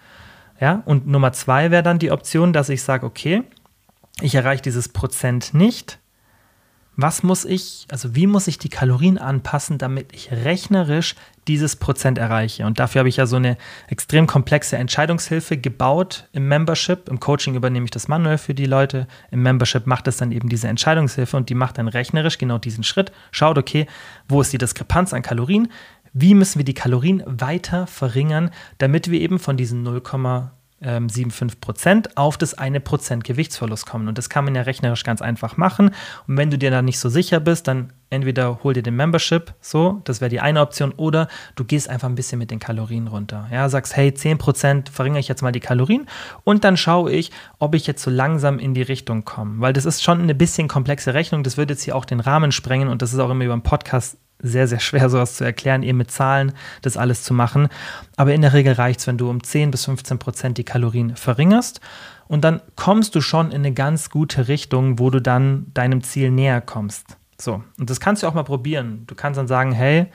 [0.59, 3.43] Ja, und Nummer zwei wäre dann die Option, dass ich sage, okay,
[4.21, 5.99] ich erreiche dieses Prozent nicht,
[6.97, 11.15] was muss ich, also wie muss ich die Kalorien anpassen, damit ich rechnerisch
[11.47, 12.65] dieses Prozent erreiche?
[12.65, 17.09] Und dafür habe ich ja so eine extrem komplexe Entscheidungshilfe gebaut im Membership.
[17.09, 19.07] Im Coaching übernehme ich das manuell für die Leute.
[19.29, 22.85] Im Membership macht es dann eben diese Entscheidungshilfe und die macht dann rechnerisch genau diesen
[22.85, 23.11] Schritt.
[23.31, 23.87] Schaut, okay,
[24.29, 25.67] wo ist die Diskrepanz an Kalorien?
[26.17, 30.01] Wie müssen wir die Kalorien weiter verringern, damit wir eben von diesen 0,
[30.81, 34.07] 7,5 Prozent auf das eine Prozent Gewichtsverlust kommen.
[34.07, 35.91] Und das kann man ja rechnerisch ganz einfach machen.
[36.27, 39.53] Und wenn du dir da nicht so sicher bist, dann entweder hol dir den Membership,
[39.61, 43.07] so, das wäre die eine Option, oder du gehst einfach ein bisschen mit den Kalorien
[43.07, 43.47] runter.
[43.51, 46.07] Ja, sagst, hey, 10 Prozent verringere ich jetzt mal die Kalorien
[46.43, 49.59] und dann schaue ich, ob ich jetzt so langsam in die Richtung komme.
[49.59, 52.51] Weil das ist schon eine bisschen komplexe Rechnung, das würde jetzt hier auch den Rahmen
[52.51, 55.83] sprengen und das ist auch immer über den Podcast sehr, sehr schwer, sowas zu erklären,
[55.83, 57.67] eben mit Zahlen das alles zu machen.
[58.15, 61.15] Aber in der Regel reicht es, wenn du um 10 bis 15 Prozent die Kalorien
[61.15, 61.81] verringerst.
[62.27, 66.31] Und dann kommst du schon in eine ganz gute Richtung, wo du dann deinem Ziel
[66.31, 67.17] näher kommst.
[67.39, 69.03] So, und das kannst du auch mal probieren.
[69.07, 70.07] Du kannst dann sagen, hey,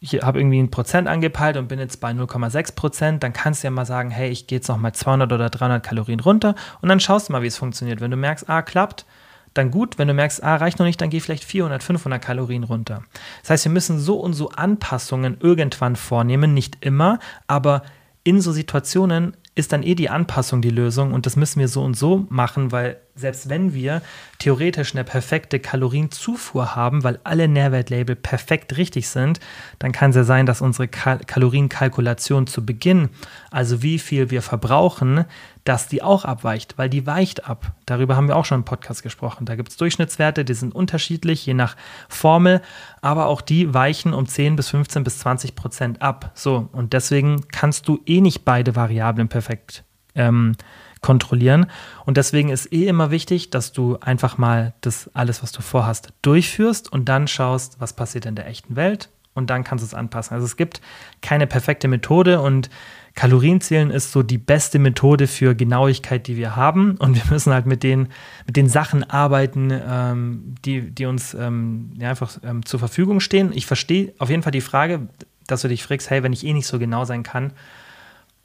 [0.00, 3.66] ich habe irgendwie ein Prozent angepeilt und bin jetzt bei 0,6 Prozent, dann kannst du
[3.66, 6.88] ja mal sagen, hey, ich gehe jetzt noch mal 200 oder 300 Kalorien runter und
[6.88, 8.00] dann schaust du mal, wie es funktioniert.
[8.00, 9.04] Wenn du merkst, ah, klappt,
[9.52, 9.98] dann gut.
[9.98, 13.02] Wenn du merkst, ah, reicht noch nicht, dann geh vielleicht 400, 500 Kalorien runter.
[13.42, 17.82] Das heißt, wir müssen so und so Anpassungen irgendwann vornehmen, nicht immer, aber
[18.22, 21.82] in so Situationen ist dann eh die Anpassung die Lösung und das müssen wir so
[21.82, 24.02] und so machen, weil selbst wenn wir
[24.38, 29.40] theoretisch eine perfekte Kalorienzufuhr haben, weil alle Nährwertlabel perfekt richtig sind,
[29.78, 33.10] dann kann es ja sein, dass unsere Kal Kalorienkalkulation zu Beginn,
[33.50, 35.24] also wie viel wir verbrauchen,
[35.64, 37.72] dass die auch abweicht, weil die weicht ab.
[37.86, 39.44] Darüber haben wir auch schon im Podcast gesprochen.
[39.44, 41.76] Da gibt es Durchschnittswerte, die sind unterschiedlich, je nach
[42.08, 42.62] Formel,
[43.02, 46.30] aber auch die weichen um 10 bis 15 bis 20 Prozent ab.
[46.34, 49.84] So, und deswegen kannst du eh nicht beide Variablen perfekt
[50.14, 50.56] ähm,
[51.00, 51.66] kontrollieren.
[52.04, 56.12] Und deswegen ist eh immer wichtig, dass du einfach mal das alles, was du vorhast,
[56.22, 59.94] durchführst und dann schaust, was passiert in der echten Welt und dann kannst du es
[59.94, 60.34] anpassen.
[60.34, 60.80] Also es gibt
[61.22, 62.70] keine perfekte Methode und
[63.14, 66.96] Kalorienzählen ist so die beste Methode für Genauigkeit, die wir haben.
[66.96, 68.08] Und wir müssen halt mit den,
[68.46, 73.52] mit den Sachen arbeiten, ähm, die, die uns ähm, ja, einfach ähm, zur Verfügung stehen.
[73.52, 75.08] Ich verstehe auf jeden Fall die Frage,
[75.46, 77.52] dass du dich fragst, hey, wenn ich eh nicht so genau sein kann,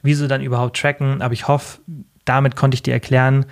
[0.01, 1.21] wieso dann überhaupt tracken?
[1.21, 1.79] Aber ich hoffe,
[2.25, 3.45] damit konnte ich dir erklären,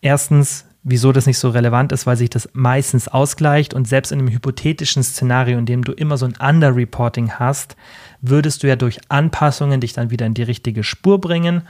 [0.00, 4.18] erstens, wieso das nicht so relevant ist, weil sich das meistens ausgleicht und selbst in
[4.18, 7.76] einem hypothetischen Szenario, in dem du immer so ein Underreporting hast,
[8.20, 11.62] würdest du ja durch Anpassungen dich dann wieder in die richtige Spur bringen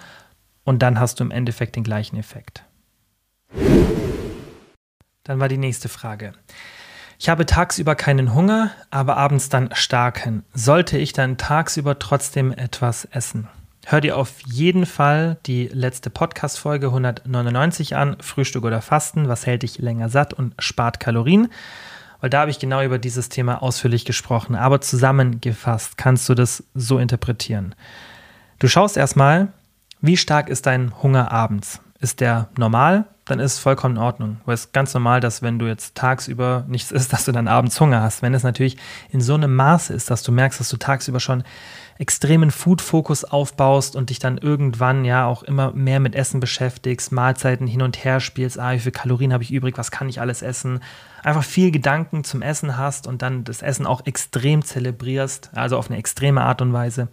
[0.64, 2.64] und dann hast du im Endeffekt den gleichen Effekt.
[5.24, 6.32] Dann war die nächste Frage.
[7.18, 10.44] Ich habe tagsüber keinen Hunger, aber abends dann starken.
[10.52, 13.48] Sollte ich dann tagsüber trotzdem etwas essen?
[13.88, 19.62] Hör dir auf jeden Fall die letzte Podcast-Folge 199 an, Frühstück oder Fasten, was hält
[19.62, 21.46] dich länger satt und spart Kalorien,
[22.20, 24.56] weil da habe ich genau über dieses Thema ausführlich gesprochen.
[24.56, 27.76] Aber zusammengefasst kannst du das so interpretieren.
[28.58, 29.52] Du schaust erstmal,
[30.00, 31.80] wie stark ist dein Hunger abends?
[32.00, 33.04] Ist der normal?
[33.24, 34.40] Dann ist es vollkommen in Ordnung.
[34.46, 37.80] Weil es ganz normal, dass wenn du jetzt tagsüber nichts isst, dass du dann abends
[37.80, 38.20] Hunger hast.
[38.20, 38.78] Wenn es natürlich
[39.10, 41.44] in so einem Maße ist, dass du merkst, dass du tagsüber schon
[41.98, 47.66] extremen Food-Fokus aufbaust und dich dann irgendwann ja auch immer mehr mit Essen beschäftigst, Mahlzeiten
[47.66, 50.42] hin und her spielst, ah, wie viele Kalorien habe ich übrig, was kann ich alles
[50.42, 50.80] essen,
[51.22, 55.88] einfach viel Gedanken zum Essen hast und dann das Essen auch extrem zelebrierst, also auf
[55.88, 57.08] eine extreme Art und Weise,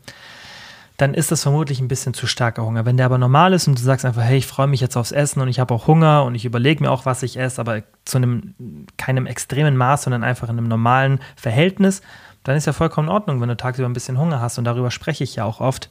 [0.98, 2.86] dann ist das vermutlich ein bisschen zu starker Hunger.
[2.86, 5.12] Wenn der aber normal ist und du sagst einfach, hey, ich freue mich jetzt aufs
[5.12, 7.84] Essen und ich habe auch Hunger und ich überlege mir auch, was ich esse, aber
[8.06, 8.54] zu einem
[8.98, 12.02] keinem extremen Maß, sondern einfach in einem normalen Verhältnis,
[12.44, 14.58] dann ist ja vollkommen in Ordnung, wenn du tagsüber ein bisschen Hunger hast.
[14.58, 15.90] Und darüber spreche ich ja auch oft,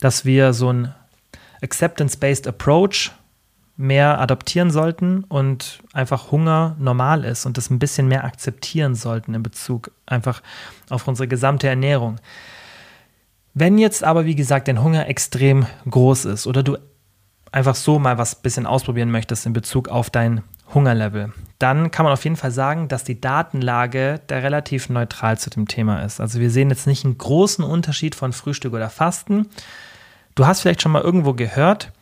[0.00, 0.94] dass wir so ein
[1.62, 3.12] Acceptance-Based Approach
[3.76, 9.34] mehr adoptieren sollten und einfach Hunger normal ist und das ein bisschen mehr akzeptieren sollten
[9.34, 10.42] in Bezug einfach
[10.90, 12.16] auf unsere gesamte Ernährung.
[13.54, 16.78] Wenn jetzt aber, wie gesagt, dein Hunger extrem groß ist oder du
[17.50, 20.42] einfach so mal was bisschen ausprobieren möchtest in Bezug auf dein
[20.74, 25.50] Hungerlevel, dann kann man auf jeden Fall sagen, dass die Datenlage da relativ neutral zu
[25.50, 26.20] dem Thema ist.
[26.20, 29.48] Also wir sehen jetzt nicht einen großen Unterschied von Frühstück oder Fasten.
[30.34, 31.92] Du hast vielleicht schon mal irgendwo gehört,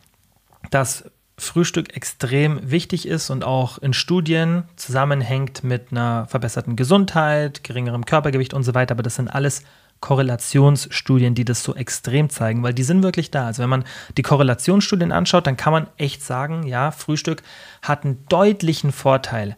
[0.69, 1.05] dass
[1.37, 8.53] Frühstück extrem wichtig ist und auch in Studien zusammenhängt mit einer verbesserten Gesundheit, geringerem Körpergewicht
[8.53, 8.93] und so weiter.
[8.93, 9.63] Aber das sind alles
[10.01, 13.45] Korrelationsstudien, die das so extrem zeigen, weil die sind wirklich da.
[13.45, 13.85] Also wenn man
[14.17, 17.43] die Korrelationsstudien anschaut, dann kann man echt sagen, ja, Frühstück
[17.81, 19.55] hat einen deutlichen Vorteil.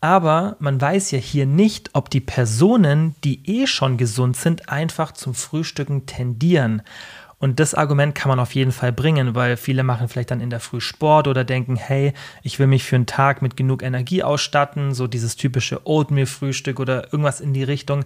[0.00, 5.12] Aber man weiß ja hier nicht, ob die Personen, die eh schon gesund sind, einfach
[5.12, 6.82] zum Frühstücken tendieren.
[7.42, 10.48] Und das Argument kann man auf jeden Fall bringen, weil viele machen vielleicht dann in
[10.48, 12.12] der Früh Sport oder denken, hey,
[12.44, 17.12] ich will mich für einen Tag mit genug Energie ausstatten, so dieses typische Oatmeal-Frühstück oder
[17.12, 18.04] irgendwas in die Richtung.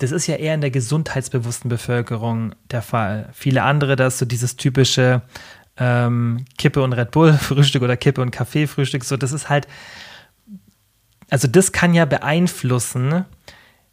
[0.00, 3.28] Das ist ja eher in der gesundheitsbewussten Bevölkerung der Fall.
[3.32, 5.22] Viele andere, das ist so dieses typische
[5.76, 9.04] ähm, Kippe und Red Bull-Frühstück oder Kippe und Kaffee-Frühstück.
[9.04, 9.68] So, das ist halt,
[11.30, 13.26] also das kann ja beeinflussen,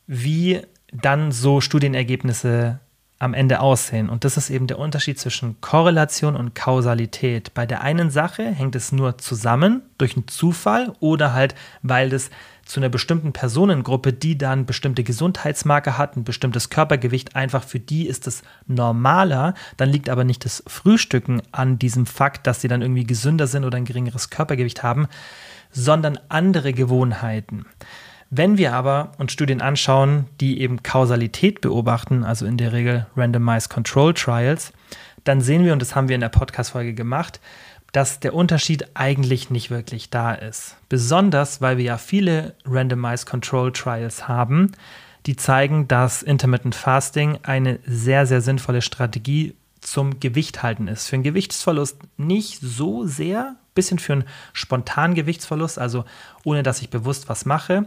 [0.08, 0.62] wie
[0.92, 2.80] dann so Studienergebnisse
[3.20, 4.10] am Ende aussehen.
[4.10, 7.54] Und das ist eben der Unterschied zwischen Korrelation und Kausalität.
[7.54, 11.54] Bei der einen Sache hängt es nur zusammen durch einen Zufall oder halt,
[11.84, 12.30] weil das
[12.64, 18.08] zu einer bestimmten Personengruppe, die dann bestimmte Gesundheitsmarker hat, ein bestimmtes Körpergewicht, einfach für die
[18.08, 19.54] ist es normaler.
[19.76, 23.66] Dann liegt aber nicht das Frühstücken an diesem Fakt, dass sie dann irgendwie gesünder sind
[23.66, 25.08] oder ein geringeres Körpergewicht haben,
[25.72, 27.66] sondern andere Gewohnheiten.
[28.32, 33.70] Wenn wir aber uns Studien anschauen, die eben Kausalität beobachten, also in der Regel Randomized
[33.70, 34.72] Control Trials,
[35.24, 37.40] dann sehen wir, und das haben wir in der Podcast-Folge gemacht,
[37.92, 40.78] dass der Unterschied eigentlich nicht wirklich da ist.
[40.90, 44.74] Besonders, weil wir ja viele Randomized Control Trials haben,
[45.26, 51.08] die zeigen, dass Intermittent Fasting eine sehr, sehr sinnvolle Strategie zum Gewicht halten ist.
[51.08, 56.06] Für einen Gewichtsverlust nicht so sehr, bisschen für einen spontanen Gewichtsverlust, also
[56.44, 57.86] ohne dass ich bewusst was mache.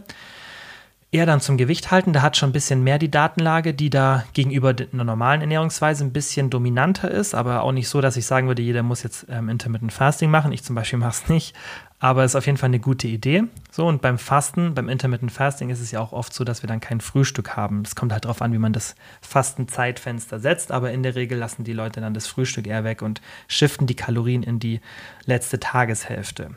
[1.11, 4.23] Eher dann zum Gewicht halten, da hat schon ein bisschen mehr die Datenlage, die da
[4.33, 8.47] gegenüber einer normalen Ernährungsweise ein bisschen dominanter ist, aber auch nicht so, dass ich sagen
[8.47, 10.51] würde, jeder muss jetzt ähm, Intermittent Fasting machen.
[10.51, 11.55] Ich zum Beispiel mache es nicht,
[12.03, 13.45] aber es ist auf jeden Fall eine gute Idee.
[13.71, 16.67] So, und beim Fasten, beim Intermittent Fasting ist es ja auch oft so, dass wir
[16.67, 17.81] dann kein Frühstück haben.
[17.85, 21.63] Es kommt halt darauf an, wie man das Fastenzeitfenster setzt, aber in der Regel lassen
[21.63, 24.81] die Leute dann das Frühstück eher weg und shiften die Kalorien in die
[25.23, 26.49] letzte Tageshälfte.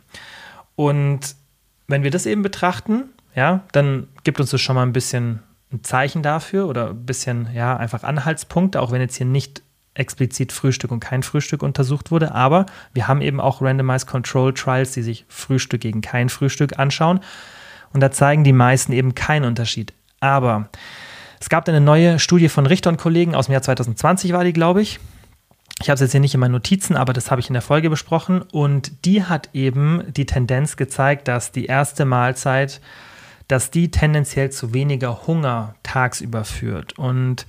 [0.74, 1.36] Und
[1.86, 3.05] wenn wir das eben betrachten,
[3.36, 7.51] ja, dann gibt uns das schon mal ein bisschen ein Zeichen dafür oder ein bisschen,
[7.55, 9.62] ja, einfach Anhaltspunkte, auch wenn jetzt hier nicht
[9.97, 12.34] explizit Frühstück und kein Frühstück untersucht wurde.
[12.34, 17.20] Aber wir haben eben auch Randomized Control Trials, die sich Frühstück gegen kein Frühstück anschauen.
[17.92, 19.92] Und da zeigen die meisten eben keinen Unterschied.
[20.20, 20.68] Aber
[21.40, 24.53] es gab eine neue Studie von Richter und Kollegen aus dem Jahr 2020, war die,
[24.53, 25.01] glaube ich.
[25.82, 27.62] Ich habe es jetzt hier nicht in meinen Notizen, aber das habe ich in der
[27.62, 28.42] Folge besprochen.
[28.42, 32.80] Und die hat eben die Tendenz gezeigt, dass die erste Mahlzeit
[33.49, 36.99] dass die tendenziell zu weniger Hunger tagsüber führt.
[36.99, 37.47] Und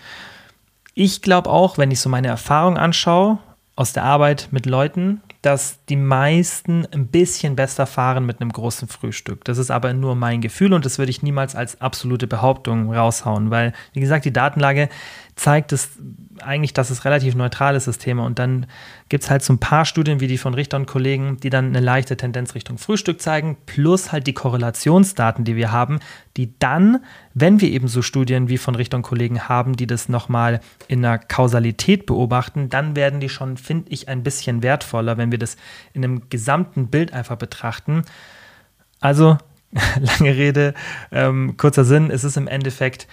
[0.97, 3.37] ich glaube auch, wenn ich so meine Erfahrung anschaue
[3.75, 8.87] aus der Arbeit mit Leuten, dass die meisten ein bisschen besser fahren mit einem großen
[8.87, 9.45] Frühstück.
[9.45, 13.51] Das ist aber nur mein Gefühl und das würde ich niemals als absolute Behauptung raushauen,
[13.51, 14.89] weil, wie gesagt, die Datenlage
[15.37, 15.91] zeigt es
[16.41, 17.87] eigentlich, dass es relativ neutral ist.
[18.07, 18.65] Und dann
[19.07, 21.67] gibt es halt so ein paar Studien wie die von Richter und Kollegen, die dann
[21.67, 25.99] eine leichte Tendenz Richtung Frühstück zeigen, plus halt die Korrelationsdaten, die wir haben,
[26.35, 30.09] die dann, wenn wir eben so Studien wie von Richter und Kollegen haben, die das
[30.09, 35.31] nochmal in einer Kausalität beobachten, dann werden die schon, finde ich, ein bisschen wertvoller, wenn
[35.31, 35.55] wir das
[35.93, 38.03] in einem gesamten Bild einfach betrachten.
[38.99, 39.37] Also,
[39.99, 40.73] lange Rede,
[41.11, 43.07] ähm, kurzer Sinn, es ist im Endeffekt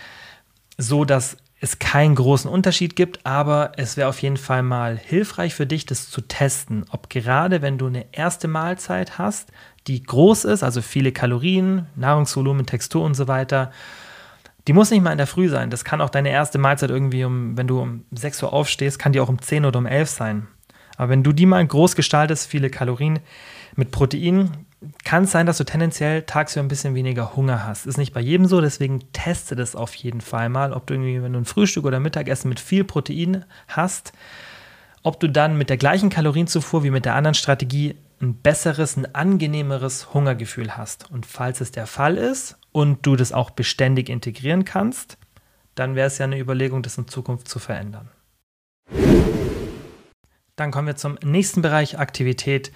[0.78, 5.54] so, dass es keinen großen Unterschied gibt, aber es wäre auf jeden Fall mal hilfreich
[5.54, 9.50] für dich, das zu testen, ob gerade wenn du eine erste Mahlzeit hast,
[9.86, 13.72] die groß ist, also viele Kalorien, Nahrungsvolumen, Textur und so weiter,
[14.68, 15.70] die muss nicht mal in der Früh sein.
[15.70, 19.12] Das kann auch deine erste Mahlzeit irgendwie um, wenn du um 6 Uhr aufstehst, kann
[19.12, 20.46] die auch um 10 oder um 11 sein.
[20.96, 23.20] Aber wenn du die mal groß gestaltest, viele Kalorien
[23.74, 24.50] mit Protein,
[25.04, 27.86] kann es sein, dass du tendenziell tagsüber ein bisschen weniger Hunger hast.
[27.86, 31.22] Ist nicht bei jedem so, deswegen teste das auf jeden Fall mal, ob du irgendwie,
[31.22, 34.12] wenn du ein Frühstück oder Mittagessen mit viel Protein hast,
[35.02, 39.14] ob du dann mit der gleichen Kalorienzufuhr wie mit der anderen Strategie ein besseres, ein
[39.14, 41.10] angenehmeres Hungergefühl hast.
[41.10, 45.18] Und falls es der Fall ist und du das auch beständig integrieren kannst,
[45.74, 48.08] dann wäre es ja eine Überlegung, das in Zukunft zu verändern.
[50.56, 52.70] Dann kommen wir zum nächsten Bereich Aktivität,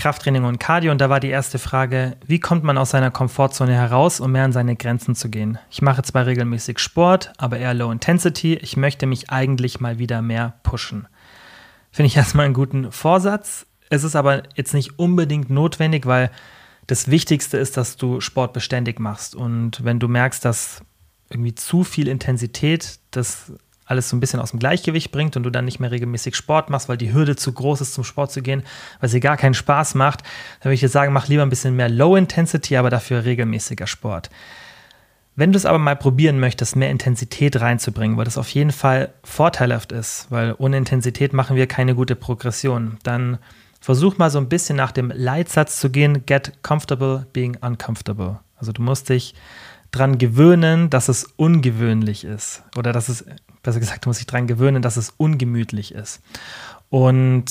[0.00, 0.92] Krafttraining und Cardio.
[0.92, 4.44] Und da war die erste Frage, wie kommt man aus seiner Komfortzone heraus, um mehr
[4.44, 5.58] an seine Grenzen zu gehen?
[5.70, 8.54] Ich mache zwar regelmäßig Sport, aber eher Low Intensity.
[8.54, 11.06] Ich möchte mich eigentlich mal wieder mehr pushen.
[11.92, 13.66] Finde ich erstmal einen guten Vorsatz.
[13.90, 16.30] Es ist aber jetzt nicht unbedingt notwendig, weil
[16.86, 19.34] das Wichtigste ist, dass du Sport beständig machst.
[19.34, 20.80] Und wenn du merkst, dass
[21.28, 23.52] irgendwie zu viel Intensität das
[23.90, 26.70] alles so ein bisschen aus dem Gleichgewicht bringt und du dann nicht mehr regelmäßig Sport
[26.70, 28.62] machst, weil die Hürde zu groß ist, zum Sport zu gehen,
[29.00, 30.22] weil sie gar keinen Spaß macht,
[30.60, 33.86] dann würde ich jetzt sagen, mach lieber ein bisschen mehr Low Intensity, aber dafür regelmäßiger
[33.86, 34.30] Sport.
[35.36, 39.12] Wenn du es aber mal probieren möchtest, mehr Intensität reinzubringen, weil das auf jeden Fall
[39.24, 43.38] vorteilhaft ist, weil ohne Intensität machen wir keine gute Progression, dann
[43.80, 48.40] versuch mal so ein bisschen nach dem Leitsatz zu gehen, get comfortable being uncomfortable.
[48.56, 49.34] Also du musst dich
[49.90, 53.24] dran gewöhnen, dass es ungewöhnlich ist oder dass es
[53.62, 56.20] besser gesagt, du musst dich daran gewöhnen, dass es ungemütlich ist.
[56.88, 57.46] Und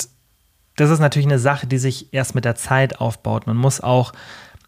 [0.75, 3.47] das ist natürlich eine Sache, die sich erst mit der Zeit aufbaut.
[3.47, 4.13] Man muss auch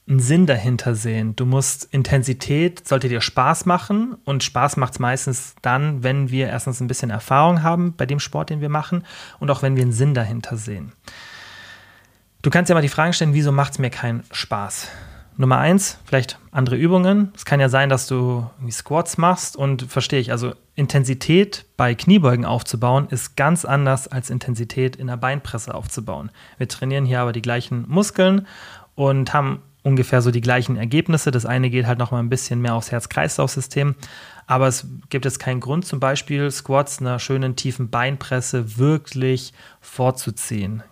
[0.08, 1.36] einen Sinn dahinter sehen.
[1.36, 6.48] Du musst Intensität, sollte dir Spaß machen und Spaß macht es meistens dann, wenn wir
[6.48, 9.06] erstens ein bisschen Erfahrung haben bei dem Sport, den wir machen
[9.39, 10.92] und auch wenn wir einen Sinn dahinter sehen.
[12.42, 14.88] Du kannst dir mal die Frage stellen, wieso macht es mir keinen Spaß?
[15.38, 17.32] Nummer eins, vielleicht andere Übungen.
[17.36, 22.46] Es kann ja sein, dass du Squats machst und verstehe ich, also Intensität bei Kniebeugen
[22.46, 26.32] aufzubauen ist ganz anders als Intensität in der Beinpresse aufzubauen.
[26.58, 28.48] Wir trainieren hier aber die gleichen Muskeln
[28.96, 31.32] und haben ungefähr so die gleichen Ergebnisse.
[31.32, 33.96] Das eine geht halt noch mal ein bisschen mehr aufs Herz-Kreislauf-System,
[34.48, 40.84] aber es gibt jetzt keinen Grund, zum Beispiel Squats einer schönen tiefen Beinpresse wirklich vorzuziehen.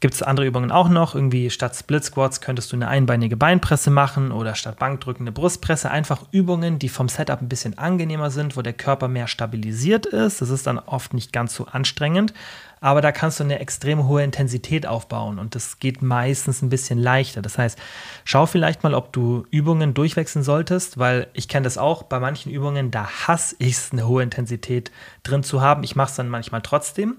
[0.00, 1.14] Gibt es andere Übungen auch noch?
[1.14, 5.90] Irgendwie statt Split Squats könntest du eine einbeinige Beinpresse machen oder statt Bankdrücken eine Brustpresse.
[5.90, 10.40] Einfach Übungen, die vom Setup ein bisschen angenehmer sind, wo der Körper mehr stabilisiert ist.
[10.40, 12.32] Das ist dann oft nicht ganz so anstrengend,
[12.80, 16.98] aber da kannst du eine extrem hohe Intensität aufbauen und das geht meistens ein bisschen
[16.98, 17.42] leichter.
[17.42, 17.78] Das heißt,
[18.24, 22.50] schau vielleicht mal, ob du Übungen durchwechseln solltest, weil ich kenne das auch bei manchen
[22.50, 24.90] Übungen, da hasse ich es, eine hohe Intensität
[25.24, 25.84] drin zu haben.
[25.84, 27.18] Ich mache es dann manchmal trotzdem.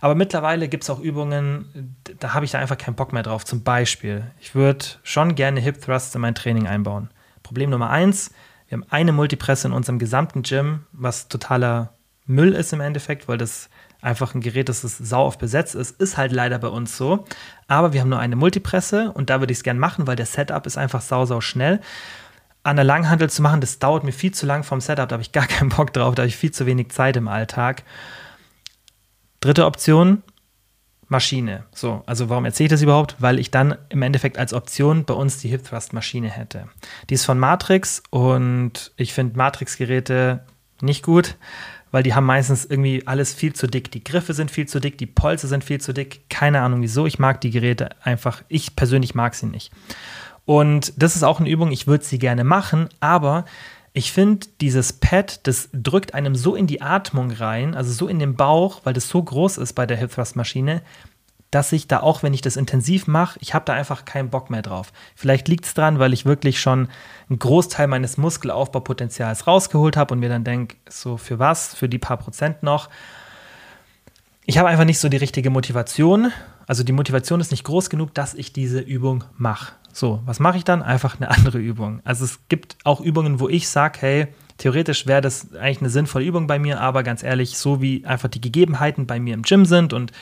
[0.00, 3.44] Aber mittlerweile gibt es auch Übungen, da habe ich da einfach keinen Bock mehr drauf.
[3.44, 7.10] Zum Beispiel, ich würde schon gerne Hip Thrusts in mein Training einbauen.
[7.42, 8.32] Problem Nummer eins,
[8.68, 11.94] wir haben eine Multipresse in unserem gesamten Gym, was totaler
[12.26, 13.68] Müll ist im Endeffekt, weil das
[14.00, 16.00] einfach ein Gerät ist, das sau oft besetzt ist.
[16.00, 17.24] Ist halt leider bei uns so.
[17.68, 20.26] Aber wir haben nur eine Multipresse und da würde ich es gerne machen, weil der
[20.26, 21.80] Setup ist einfach sau, sau schnell.
[22.62, 25.22] An der Langhandel zu machen, das dauert mir viel zu lang vom Setup, da habe
[25.22, 27.82] ich gar keinen Bock drauf, da habe ich viel zu wenig Zeit im Alltag.
[29.40, 30.22] Dritte Option,
[31.08, 31.64] Maschine.
[31.72, 33.16] So, also warum erzähle ich das überhaupt?
[33.18, 36.68] Weil ich dann im Endeffekt als Option bei uns die Hip Thrust Maschine hätte.
[37.08, 40.44] Die ist von Matrix und ich finde Matrix-Geräte
[40.82, 41.36] nicht gut,
[41.90, 43.90] weil die haben meistens irgendwie alles viel zu dick.
[43.90, 46.28] Die Griffe sind viel zu dick, die Polze sind viel zu dick.
[46.30, 47.06] Keine Ahnung wieso.
[47.06, 48.42] Ich mag die Geräte einfach.
[48.48, 49.72] Ich persönlich mag sie nicht.
[50.44, 53.44] Und das ist auch eine Übung, ich würde sie gerne machen, aber
[53.92, 58.18] ich finde, dieses Pad, das drückt einem so in die Atmung rein, also so in
[58.18, 60.82] den Bauch, weil das so groß ist bei der Hip Thrust Maschine,
[61.50, 64.50] dass ich da auch, wenn ich das intensiv mache, ich habe da einfach keinen Bock
[64.50, 64.92] mehr drauf.
[65.16, 66.88] Vielleicht liegt es dran, weil ich wirklich schon
[67.28, 71.98] einen Großteil meines Muskelaufbaupotenzials rausgeholt habe und mir dann denke, so für was, für die
[71.98, 72.88] paar Prozent noch.
[74.44, 76.32] Ich habe einfach nicht so die richtige Motivation.
[76.68, 79.72] Also die Motivation ist nicht groß genug, dass ich diese Übung mache.
[79.92, 80.82] So, was mache ich dann?
[80.82, 82.00] Einfach eine andere Übung.
[82.04, 84.28] Also es gibt auch Übungen, wo ich sage, hey,
[84.58, 88.28] theoretisch wäre das eigentlich eine sinnvolle Übung bei mir, aber ganz ehrlich, so wie einfach
[88.28, 90.12] die Gegebenheiten bei mir im Gym sind und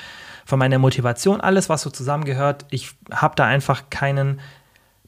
[0.46, 4.40] von meiner Motivation, alles, was so zusammengehört, ich habe da einfach keinen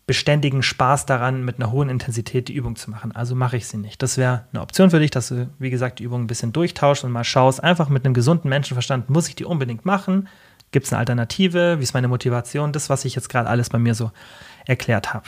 [0.07, 3.13] beständigen Spaß daran, mit einer hohen Intensität die Übung zu machen.
[3.13, 4.03] Also mache ich sie nicht.
[4.03, 7.05] Das wäre eine Option für dich, dass du, wie gesagt, die Übung ein bisschen durchtauschst
[7.05, 10.29] und mal schaust, einfach mit einem gesunden Menschenverstand, muss ich die unbedingt machen?
[10.73, 11.79] Gibt es eine Alternative?
[11.79, 12.73] Wie ist meine Motivation?
[12.73, 14.11] Das, was ich jetzt gerade alles bei mir so
[14.67, 15.27] erklärt habe.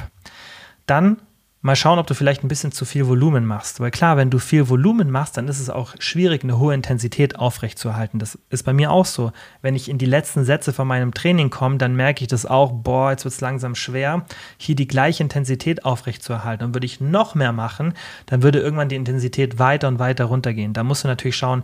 [0.87, 1.19] Dann
[1.63, 3.79] mal schauen, ob du vielleicht ein bisschen zu viel Volumen machst.
[3.79, 7.39] Weil klar, wenn du viel Volumen machst, dann ist es auch schwierig, eine hohe Intensität
[7.39, 8.19] aufrechtzuerhalten.
[8.19, 9.33] Das ist bei mir auch so.
[9.63, 12.73] Wenn ich in die letzten Sätze von meinem Training komme, dann merke ich das auch,
[12.73, 14.27] boah, jetzt wird es langsam schwer,
[14.59, 16.67] hier die gleiche Intensität aufrechtzuerhalten.
[16.67, 17.95] Und würde ich noch mehr machen,
[18.27, 20.73] dann würde irgendwann die Intensität weiter und weiter runtergehen.
[20.73, 21.63] Da musst du natürlich schauen,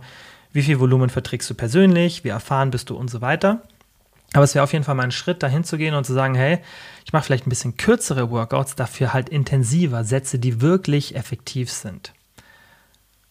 [0.53, 3.61] wie viel Volumen verträgst du persönlich, wie erfahren bist du und so weiter.
[4.33, 6.35] Aber es wäre auf jeden Fall mal ein Schritt, dahin zu gehen und zu sagen,
[6.35, 6.59] hey,
[7.05, 12.13] ich mache vielleicht ein bisschen kürzere Workouts, dafür halt intensiver, Sätze, die wirklich effektiv sind.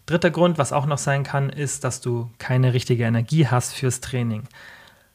[0.07, 4.01] Dritter Grund, was auch noch sein kann, ist, dass du keine richtige Energie hast fürs
[4.01, 4.45] Training.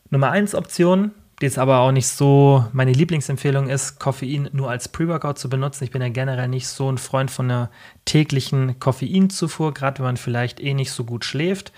[0.09, 1.11] Nummer eins Option,
[1.41, 5.83] die jetzt aber auch nicht so meine Lieblingsempfehlung ist, Koffein nur als Pre-Workout zu benutzen.
[5.83, 7.71] Ich bin ja generell nicht so ein Freund von einer
[8.05, 11.73] täglichen Koffeinzufuhr, gerade wenn man vielleicht eh nicht so gut schläft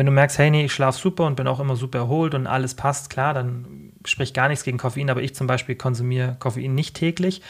[0.00, 2.46] Wenn du merkst, hey, nee, ich schlafe super und bin auch immer super erholt und
[2.46, 6.74] alles passt, klar, dann spricht gar nichts gegen Koffein, aber ich zum Beispiel konsumiere Koffein
[6.74, 7.42] nicht täglich.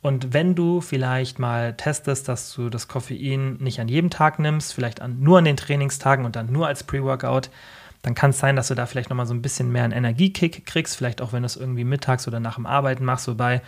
[0.00, 4.72] Und wenn du vielleicht mal testest, dass du das Koffein nicht an jedem Tag nimmst,
[4.72, 7.50] vielleicht an, nur an den Trainingstagen und dann nur als Pre-Workout,
[8.00, 10.64] dann kann es sein, dass du da vielleicht nochmal so ein bisschen mehr einen Energiekick
[10.64, 13.60] kriegst, vielleicht auch wenn du es irgendwie mittags oder nach dem Arbeiten machst, wobei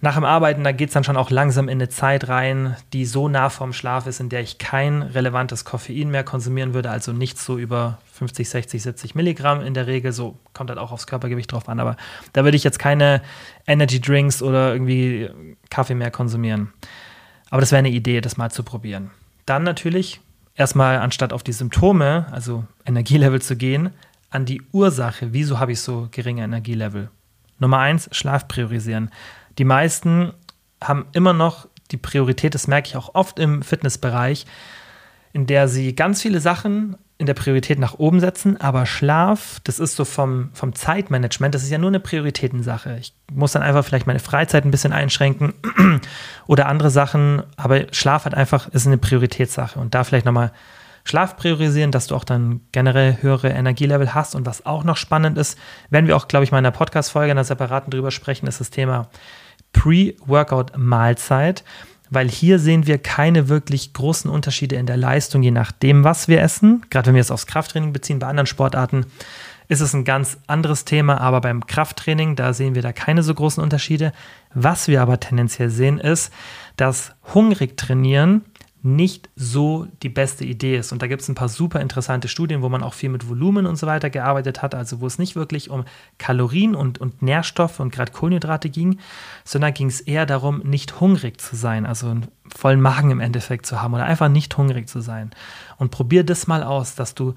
[0.00, 3.04] nach dem Arbeiten, da geht es dann schon auch langsam in eine Zeit rein, die
[3.04, 7.12] so nah vorm Schlaf ist, in der ich kein relevantes Koffein mehr konsumieren würde, also
[7.12, 10.12] nicht so über 50, 60, 70 Milligramm in der Regel.
[10.12, 11.96] So kommt halt auch aufs Körpergewicht drauf an, aber
[12.32, 13.22] da würde ich jetzt keine
[13.66, 15.30] Energy Drinks oder irgendwie
[15.68, 16.72] Kaffee mehr konsumieren.
[17.50, 19.10] Aber das wäre eine Idee, das mal zu probieren.
[19.46, 20.20] Dann natürlich
[20.54, 23.90] erstmal anstatt auf die Symptome, also Energielevel zu gehen,
[24.30, 27.08] an die Ursache, wieso habe ich so geringe Energielevel.
[27.58, 29.10] Nummer eins, Schlaf priorisieren.
[29.58, 30.32] Die meisten
[30.82, 34.46] haben immer noch die Priorität, das merke ich auch oft im Fitnessbereich,
[35.32, 39.80] in der sie ganz viele Sachen in der Priorität nach oben setzen, aber Schlaf, das
[39.80, 42.96] ist so vom, vom Zeitmanagement, das ist ja nur eine Prioritätensache.
[43.00, 45.54] Ich muss dann einfach vielleicht meine Freizeit ein bisschen einschränken
[46.46, 50.52] oder andere Sachen, aber Schlaf hat einfach, ist eine Prioritätssache und da vielleicht nochmal
[51.02, 55.38] Schlaf priorisieren, dass du auch dann generell höhere Energielevel hast und was auch noch spannend
[55.38, 55.58] ist,
[55.90, 58.60] werden wir auch, glaube ich, mal in einer Podcast-Folge, in einer separaten drüber sprechen, ist
[58.60, 59.08] das Thema
[59.72, 61.64] Pre-Workout-Mahlzeit,
[62.10, 66.40] weil hier sehen wir keine wirklich großen Unterschiede in der Leistung, je nachdem, was wir
[66.40, 66.84] essen.
[66.90, 69.06] Gerade wenn wir es aufs Krafttraining beziehen, bei anderen Sportarten
[69.68, 73.34] ist es ein ganz anderes Thema, aber beim Krafttraining, da sehen wir da keine so
[73.34, 74.12] großen Unterschiede.
[74.54, 76.32] Was wir aber tendenziell sehen, ist,
[76.76, 78.44] dass hungrig trainieren
[78.82, 80.92] nicht so die beste Idee ist.
[80.92, 83.66] Und da gibt es ein paar super interessante Studien, wo man auch viel mit Volumen
[83.66, 85.84] und so weiter gearbeitet hat, also wo es nicht wirklich um
[86.18, 88.98] Kalorien und, und Nährstoffe und gerade Kohlenhydrate ging,
[89.44, 93.66] sondern ging es eher darum, nicht hungrig zu sein, also einen vollen Magen im Endeffekt
[93.66, 95.30] zu haben oder einfach nicht hungrig zu sein.
[95.76, 97.34] Und probier das mal aus, dass du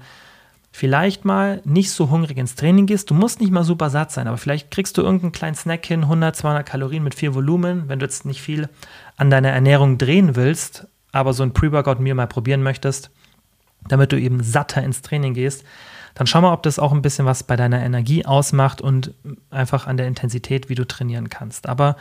[0.70, 3.10] vielleicht mal nicht so hungrig ins Training gehst.
[3.10, 6.04] Du musst nicht mal super satt sein, aber vielleicht kriegst du irgendeinen kleinen Snack hin,
[6.04, 8.68] 100, 200 Kalorien mit viel Volumen, wenn du jetzt nicht viel
[9.16, 13.10] an deiner Ernährung drehen willst aber so ein Pre-Workout-Meal mal probieren möchtest,
[13.88, 15.64] damit du eben satter ins Training gehst,
[16.14, 19.14] dann schau mal, ob das auch ein bisschen was bei deiner Energie ausmacht und
[19.50, 21.68] einfach an der Intensität, wie du trainieren kannst.
[21.68, 21.96] Aber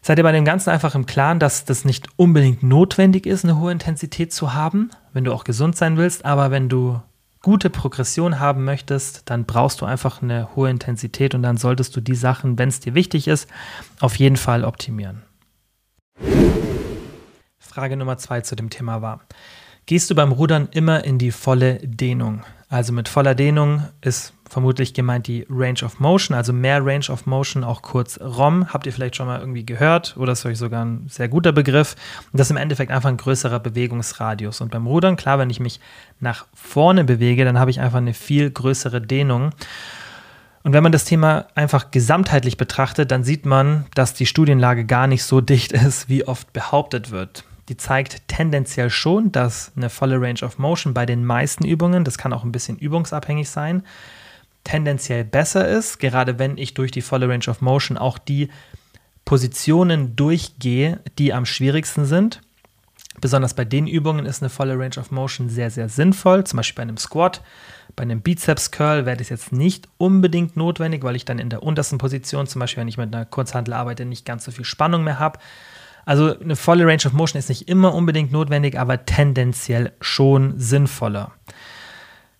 [0.00, 3.58] seid ihr bei dem Ganzen einfach im Klaren, dass das nicht unbedingt notwendig ist, eine
[3.58, 7.00] hohe Intensität zu haben, wenn du auch gesund sein willst, aber wenn du
[7.42, 12.00] gute Progression haben möchtest, dann brauchst du einfach eine hohe Intensität und dann solltest du
[12.00, 13.50] die Sachen, wenn es dir wichtig ist,
[14.00, 15.22] auf jeden Fall optimieren.
[17.74, 19.22] Frage Nummer zwei zu dem Thema war.
[19.86, 22.44] Gehst du beim Rudern immer in die volle Dehnung?
[22.68, 27.26] Also mit voller Dehnung ist vermutlich gemeint die Range of Motion, also mehr Range of
[27.26, 28.72] Motion, auch kurz ROM.
[28.72, 31.96] Habt ihr vielleicht schon mal irgendwie gehört oder ist euch sogar ein sehr guter Begriff.
[32.30, 34.60] Und das ist im Endeffekt einfach ein größerer Bewegungsradius.
[34.60, 35.80] Und beim Rudern, klar, wenn ich mich
[36.20, 39.50] nach vorne bewege, dann habe ich einfach eine viel größere Dehnung.
[40.62, 45.08] Und wenn man das Thema einfach gesamtheitlich betrachtet, dann sieht man, dass die Studienlage gar
[45.08, 50.20] nicht so dicht ist, wie oft behauptet wird die zeigt tendenziell schon, dass eine volle
[50.20, 53.84] Range of Motion bei den meisten Übungen, das kann auch ein bisschen übungsabhängig sein,
[54.64, 58.48] tendenziell besser ist, gerade wenn ich durch die volle Range of Motion auch die
[59.24, 62.40] Positionen durchgehe, die am schwierigsten sind.
[63.20, 66.44] Besonders bei den Übungen ist eine volle Range of Motion sehr, sehr sinnvoll.
[66.44, 67.42] Zum Beispiel bei einem Squat,
[67.94, 71.62] bei einem Bizeps Curl wäre das jetzt nicht unbedingt notwendig, weil ich dann in der
[71.62, 75.04] untersten Position, zum Beispiel wenn ich mit einer Kurzhantel arbeite, nicht ganz so viel Spannung
[75.04, 75.38] mehr habe.
[76.04, 81.32] Also eine volle Range of Motion ist nicht immer unbedingt notwendig, aber tendenziell schon sinnvoller.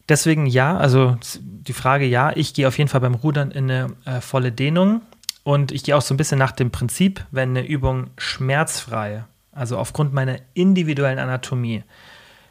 [0.09, 3.97] Deswegen ja, also die Frage ja, ich gehe auf jeden Fall beim Rudern in eine
[4.05, 5.01] äh, volle Dehnung
[5.45, 9.79] und ich gehe auch so ein bisschen nach dem Prinzip, wenn eine Übung schmerzfrei, also
[9.79, 11.85] aufgrund meiner individuellen Anatomie,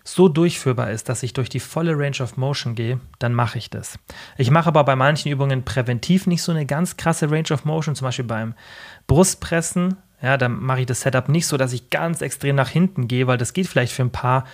[0.03, 3.70] so durchführbar ist, dass ich durch die volle Range of Motion gehe, dann mache ich
[3.70, 3.97] das.
[4.38, 7.95] Ich mache aber bei manchen Übungen präventiv nicht so eine ganz krasse Range of Motion,
[7.95, 8.53] zum Beispiel beim
[9.07, 13.09] Brustpressen ja, dann mache ich das Setup nicht so, dass ich ganz extrem nach hinten
[13.09, 14.45] gehe, weil das geht vielleicht für ein paar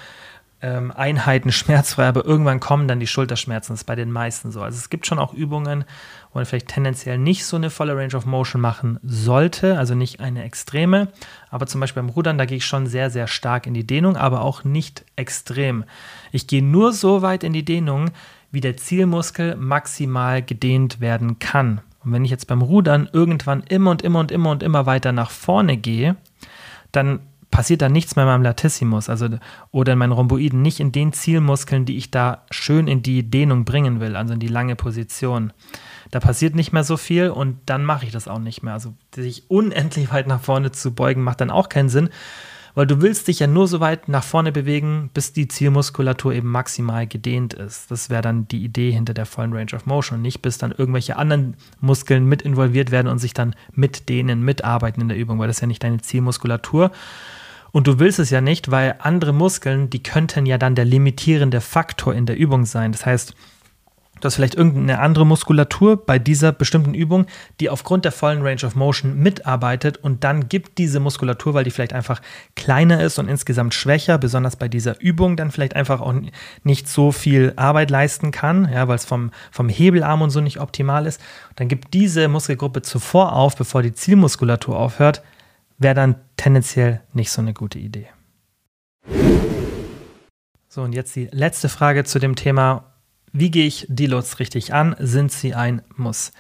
[0.62, 3.74] ähm, Einheiten schmerzfrei, aber irgendwann kommen dann die Schulterschmerzen.
[3.74, 4.64] Das ist bei den meisten so.
[4.64, 5.86] Also es gibt schon auch Übungen,
[6.34, 10.20] wo man vielleicht tendenziell nicht so eine volle Range of Motion machen sollte, also nicht
[10.20, 11.10] eine extreme.
[11.52, 14.18] Aber zum Beispiel beim Rudern, da gehe ich schon sehr, sehr stark in die Dehnung,
[14.18, 15.84] aber auch nicht extrem.
[16.32, 18.10] Ich gehe nur so weit in die Dehnung,
[18.52, 21.82] wie der Zielmuskel maximal gedehnt werden kann.
[22.04, 25.12] Und wenn ich jetzt beim Rudern irgendwann immer und immer und immer und immer weiter
[25.12, 26.16] nach vorne gehe,
[26.92, 27.20] dann
[27.52, 29.28] passiert da nichts mehr in meinem Latissimus also,
[29.72, 33.66] oder in meinen Rhomboiden, nicht in den Zielmuskeln, die ich da schön in die Dehnung
[33.66, 35.52] bringen will, also in die lange Position.
[36.12, 38.74] Da passiert nicht mehr so viel und dann mache ich das auch nicht mehr.
[38.74, 42.10] Also sich unendlich weit nach vorne zu beugen, macht dann auch keinen Sinn,
[42.76, 46.50] weil du willst dich ja nur so weit nach vorne bewegen, bis die Zielmuskulatur eben
[46.50, 47.92] maximal gedehnt ist.
[47.92, 51.18] Das wäre dann die Idee hinter der vollen Range of Motion nicht bis dann irgendwelche
[51.18, 55.48] anderen Muskeln mit involviert werden und sich dann mit denen mitarbeiten in der Übung, weil
[55.48, 56.92] das ja nicht deine Zielmuskulatur.
[57.72, 61.62] Und du willst es ja nicht, weil andere Muskeln, die könnten ja dann der limitierende
[61.62, 62.92] Faktor in der Übung sein.
[62.92, 63.36] Das heißt,
[64.20, 67.26] Du hast vielleicht irgendeine andere Muskulatur bei dieser bestimmten Übung,
[67.60, 71.72] die aufgrund der vollen Range of Motion mitarbeitet und dann gibt diese Muskulatur, weil die
[71.72, 72.22] vielleicht einfach
[72.56, 76.14] kleiner ist und insgesamt schwächer, besonders bei dieser Übung dann vielleicht einfach auch
[76.64, 80.60] nicht so viel Arbeit leisten kann, ja, weil es vom, vom Hebelarm und so nicht
[80.60, 81.22] optimal ist.
[81.56, 85.22] Dann gibt diese Muskelgruppe zuvor auf, bevor die Zielmuskulatur aufhört,
[85.78, 88.08] wäre dann tendenziell nicht so eine gute Idee.
[90.68, 92.89] So, und jetzt die letzte Frage zu dem Thema
[93.32, 94.96] wie gehe ich Deloads richtig an?
[95.00, 96.32] Sind sie ein Muss?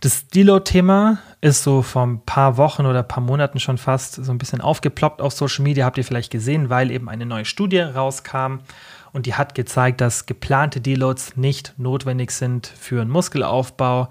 [0.00, 4.30] Das Deload-Thema ist so vor ein paar Wochen oder ein paar Monaten schon fast so
[4.30, 7.78] ein bisschen aufgeploppt auf Social Media, habt ihr vielleicht gesehen, weil eben eine neue Studie
[7.78, 8.58] rauskam
[9.14, 14.10] und die hat gezeigt, dass geplante Deloads nicht notwendig sind für einen Muskelaufbau.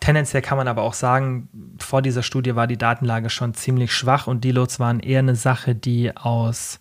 [0.00, 4.28] Tendenziell kann man aber auch sagen, vor dieser Studie war die Datenlage schon ziemlich schwach
[4.28, 6.80] und Deloads waren eher eine Sache, die aus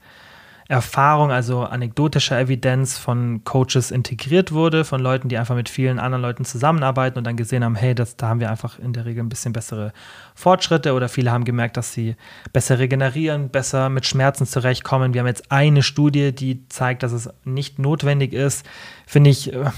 [0.69, 6.21] Erfahrung, also anekdotischer Evidenz von Coaches integriert wurde, von Leuten, die einfach mit vielen anderen
[6.21, 9.23] Leuten zusammenarbeiten und dann gesehen haben, hey, das, da haben wir einfach in der Regel
[9.23, 9.93] ein bisschen bessere
[10.35, 12.15] Fortschritte oder viele haben gemerkt, dass sie
[12.51, 15.13] besser regenerieren, besser mit Schmerzen zurechtkommen.
[15.13, 18.65] Wir haben jetzt eine Studie, die zeigt, dass es nicht notwendig ist.
[19.05, 19.71] Finde ich, äh,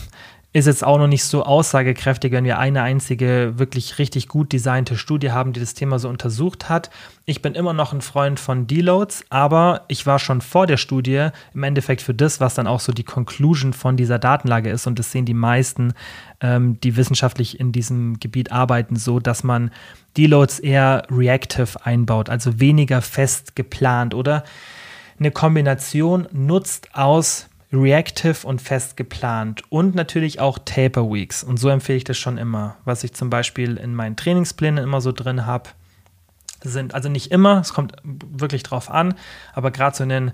[0.51, 4.97] ist jetzt auch noch nicht so aussagekräftig, wenn wir eine einzige wirklich richtig gut designte
[4.97, 6.89] Studie haben, die das Thema so untersucht hat.
[7.25, 11.29] Ich bin immer noch ein Freund von Deloads, aber ich war schon vor der Studie
[11.53, 14.87] im Endeffekt für das, was dann auch so die Conclusion von dieser Datenlage ist.
[14.87, 15.93] Und das sehen die meisten,
[16.41, 19.69] ähm, die wissenschaftlich in diesem Gebiet arbeiten, so, dass man
[20.17, 24.43] Deloads eher reactive einbaut, also weniger fest geplant oder
[25.19, 31.43] eine Kombination nutzt aus reactive und fest geplant und natürlich auch Taper Weeks.
[31.43, 32.78] Und so empfehle ich das schon immer.
[32.86, 35.70] Was ich zum Beispiel in meinen Trainingsplänen immer so drin habe,
[36.61, 39.13] sind, also nicht immer, es kommt wirklich drauf an,
[39.53, 40.32] aber gerade so in den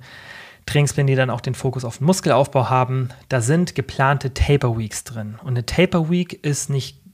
[0.65, 5.03] Trainingsplänen, die dann auch den Fokus auf den Muskelaufbau haben, da sind geplante Taper Weeks
[5.03, 5.37] drin.
[5.41, 7.04] Und eine Taper Week ist nicht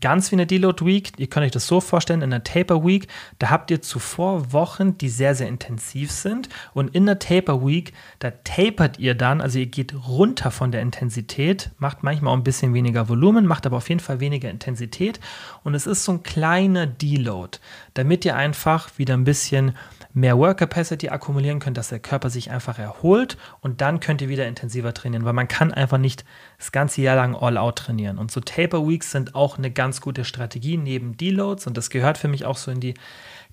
[0.00, 1.12] ganz wie eine Deload Week.
[1.16, 3.06] Ihr könnt euch das so vorstellen, in der Taper Week,
[3.38, 6.48] da habt ihr zuvor Wochen, die sehr, sehr intensiv sind.
[6.74, 10.82] Und in der Taper Week, da tapert ihr dann, also ihr geht runter von der
[10.82, 15.20] Intensität, macht manchmal auch ein bisschen weniger Volumen, macht aber auf jeden Fall weniger Intensität.
[15.62, 17.58] Und es ist so ein kleiner Deload,
[17.94, 19.76] damit ihr einfach wieder ein bisschen
[20.16, 24.30] mehr Work Capacity akkumulieren könnt, dass der Körper sich einfach erholt und dann könnt ihr
[24.30, 26.24] wieder intensiver trainieren, weil man kann einfach nicht
[26.56, 28.16] das ganze Jahr lang All-Out trainieren.
[28.16, 32.16] Und so Taper Weeks sind auch eine ganz gute Strategie neben Deloads und das gehört
[32.16, 32.94] für mich auch so in die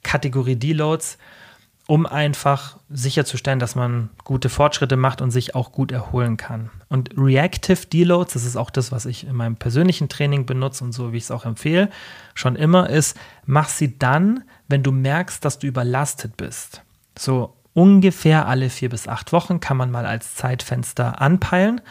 [0.04, 1.18] Kategorie Deloads,
[1.86, 6.70] um einfach sicherzustellen, dass man gute Fortschritte macht und sich auch gut erholen kann.
[6.88, 10.94] Und Reactive Deloads, das ist auch das, was ich in meinem persönlichen Training benutze und
[10.94, 11.90] so, wie ich es auch empfehle,
[12.36, 16.82] schon immer ist, mach sie dann, wenn du merkst, dass du überlastet bist.
[17.18, 21.82] So ungefähr alle vier bis acht Wochen kann man mal als Zeitfenster anpeilen.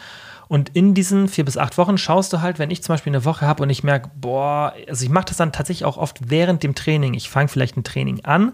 [0.47, 3.25] Und in diesen vier bis acht Wochen schaust du halt, wenn ich zum Beispiel eine
[3.25, 6.63] Woche habe und ich merke, boah, also ich mache das dann tatsächlich auch oft während
[6.63, 7.13] dem Training.
[7.15, 8.53] Ich fange vielleicht ein Training an,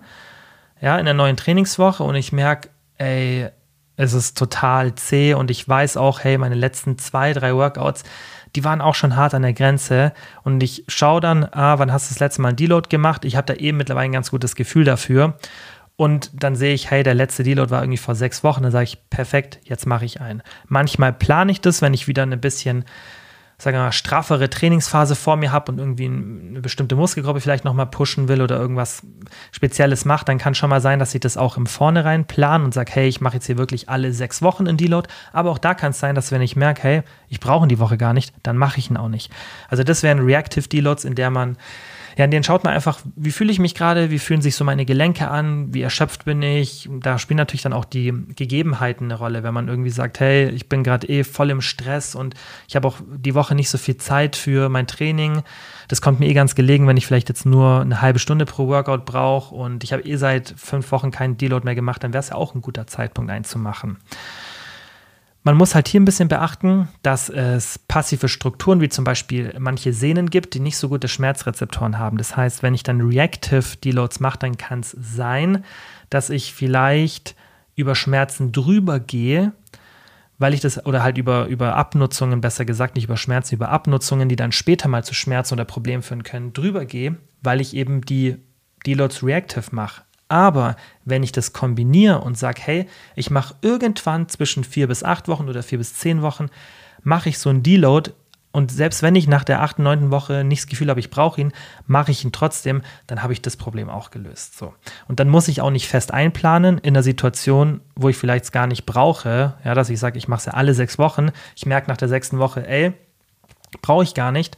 [0.81, 3.49] ja, in der neuen Trainingswoche und ich merke, ey,
[3.97, 8.03] es ist total zäh und ich weiß auch, hey, meine letzten zwei, drei Workouts,
[8.55, 10.13] die waren auch schon hart an der Grenze.
[10.43, 13.25] Und ich schaue dann, ah, wann hast du das letzte Mal ein Deload gemacht?
[13.25, 15.35] Ich habe da eben mittlerweile ein ganz gutes Gefühl dafür.
[15.95, 18.63] Und dann sehe ich, hey, der letzte Deload war irgendwie vor sechs Wochen.
[18.63, 20.41] Dann sage ich, perfekt, jetzt mache ich einen.
[20.67, 22.85] Manchmal plane ich das, wenn ich wieder ein bisschen
[23.61, 27.87] sagen wir mal, straffere Trainingsphase vor mir habe und irgendwie eine bestimmte Muskelgruppe vielleicht nochmal
[27.87, 29.01] pushen will oder irgendwas
[29.51, 32.73] Spezielles macht, dann kann schon mal sein, dass ich das auch im Vornherein plan und
[32.73, 35.09] sage, hey, ich mache jetzt hier wirklich alle sechs Wochen in Deload.
[35.33, 37.97] Aber auch da kann es sein, dass wenn ich merke, hey, ich brauche die Woche
[37.97, 39.29] gar nicht, dann mache ich ihn auch nicht.
[39.67, 41.57] Also das wären Reactive Deloads, in der man
[42.19, 44.65] ja, in denen schaut man einfach, wie fühle ich mich gerade, wie fühlen sich so
[44.65, 46.89] meine Gelenke an, wie erschöpft bin ich.
[46.99, 50.67] Da spielen natürlich dann auch die Gegebenheiten eine Rolle, wenn man irgendwie sagt, hey, ich
[50.67, 52.33] bin gerade eh voll im Stress und
[52.67, 55.43] ich habe auch die Woche nicht so viel Zeit für mein Training.
[55.87, 58.67] Das kommt mir eh ganz gelegen, wenn ich vielleicht jetzt nur eine halbe Stunde pro
[58.67, 62.19] Workout brauche und ich habe eh seit fünf Wochen keinen Deload mehr gemacht, dann wäre
[62.19, 63.95] es ja auch ein guter Zeitpunkt einzumachen.
[65.43, 69.93] Man muss halt hier ein bisschen beachten, dass es passive Strukturen wie zum Beispiel manche
[69.93, 72.17] Sehnen gibt, die nicht so gute Schmerzrezeptoren haben.
[72.17, 75.63] Das heißt, wenn ich dann Reactive Deloads mache, dann kann es sein,
[76.09, 77.35] dass ich vielleicht
[77.75, 79.53] über Schmerzen drüber gehe,
[80.39, 84.27] weil ich das, oder halt über, über Abnutzungen, besser gesagt, nicht über Schmerzen, über Abnutzungen,
[84.27, 88.01] die dann später mal zu Schmerzen oder Problemen führen können, drüber gehe, weil ich eben
[88.01, 88.35] die
[88.85, 90.01] Deloads Reactive mache.
[90.29, 90.75] Aber
[91.05, 95.49] wenn ich das kombiniere und sage, hey, ich mache irgendwann zwischen vier bis acht Wochen
[95.49, 96.47] oder vier bis zehn Wochen,
[97.03, 98.11] mache ich so einen Deload
[98.51, 101.39] und selbst wenn ich nach der achten, neunten Woche nicht das Gefühl habe, ich brauche
[101.39, 101.51] ihn,
[101.85, 104.57] mache ich ihn trotzdem, dann habe ich das Problem auch gelöst.
[104.57, 104.73] So.
[105.07, 108.65] Und dann muss ich auch nicht fest einplanen in einer Situation, wo ich vielleicht gar
[108.65, 111.29] nicht brauche, ja, dass ich sage, ich mache es ja alle sechs Wochen.
[111.55, 112.93] Ich merke nach der sechsten Woche, ey,
[113.83, 114.57] brauche ich gar nicht.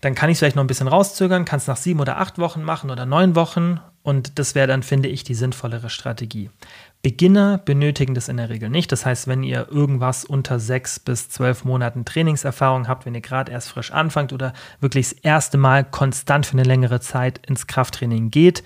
[0.00, 2.40] Dann kann ich es vielleicht noch ein bisschen rauszögern, kann es nach sieben oder acht
[2.40, 6.50] Wochen machen oder neun Wochen und das wäre dann, finde ich, die sinnvollere Strategie.
[7.02, 8.92] Beginner benötigen das in der Regel nicht.
[8.92, 13.50] Das heißt, wenn ihr irgendwas unter sechs bis zwölf Monaten Trainingserfahrung habt, wenn ihr gerade
[13.50, 18.30] erst frisch anfangt oder wirklich das erste Mal konstant für eine längere Zeit ins Krafttraining
[18.30, 18.62] geht,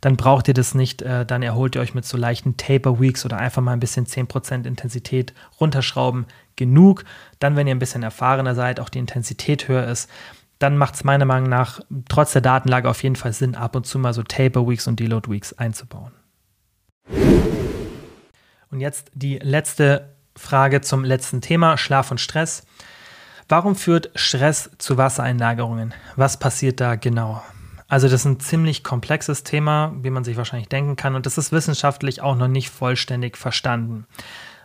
[0.00, 1.02] dann braucht ihr das nicht.
[1.02, 4.06] Äh, dann erholt ihr euch mit so leichten Taper Weeks oder einfach mal ein bisschen
[4.06, 6.26] 10% Intensität runterschrauben.
[6.56, 7.04] Genug.
[7.38, 10.10] Dann, wenn ihr ein bisschen erfahrener seid, auch die Intensität höher ist,
[10.58, 13.86] dann macht es meiner Meinung nach trotz der Datenlage auf jeden Fall Sinn, ab und
[13.86, 16.12] zu mal so Taper Weeks und Deload Weeks einzubauen.
[18.70, 22.64] Und jetzt die letzte Frage zum letzten Thema, Schlaf und Stress.
[23.48, 25.94] Warum führt Stress zu Wassereinlagerungen?
[26.16, 27.42] Was passiert da genau?
[27.88, 31.38] Also das ist ein ziemlich komplexes Thema, wie man sich wahrscheinlich denken kann, und das
[31.38, 34.06] ist wissenschaftlich auch noch nicht vollständig verstanden.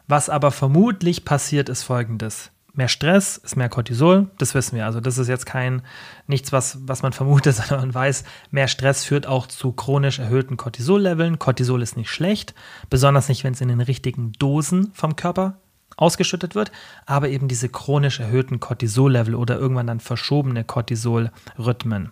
[0.07, 4.85] Was aber vermutlich passiert, ist folgendes mehr Stress ist mehr Cortisol, das wissen wir.
[4.85, 5.83] Also das ist jetzt kein
[6.27, 10.57] nichts, was, was man vermutet, sondern man weiß, mehr Stress führt auch zu chronisch erhöhten
[10.57, 11.39] Cortisol-Leveln.
[11.39, 12.53] Cortisol ist nicht schlecht,
[12.89, 15.59] besonders nicht, wenn es in den richtigen Dosen vom Körper
[15.95, 16.71] ausgeschüttet wird,
[17.05, 22.11] aber eben diese chronisch erhöhten Cortisol-Level oder irgendwann dann verschobene Cortisol-Rhythmen.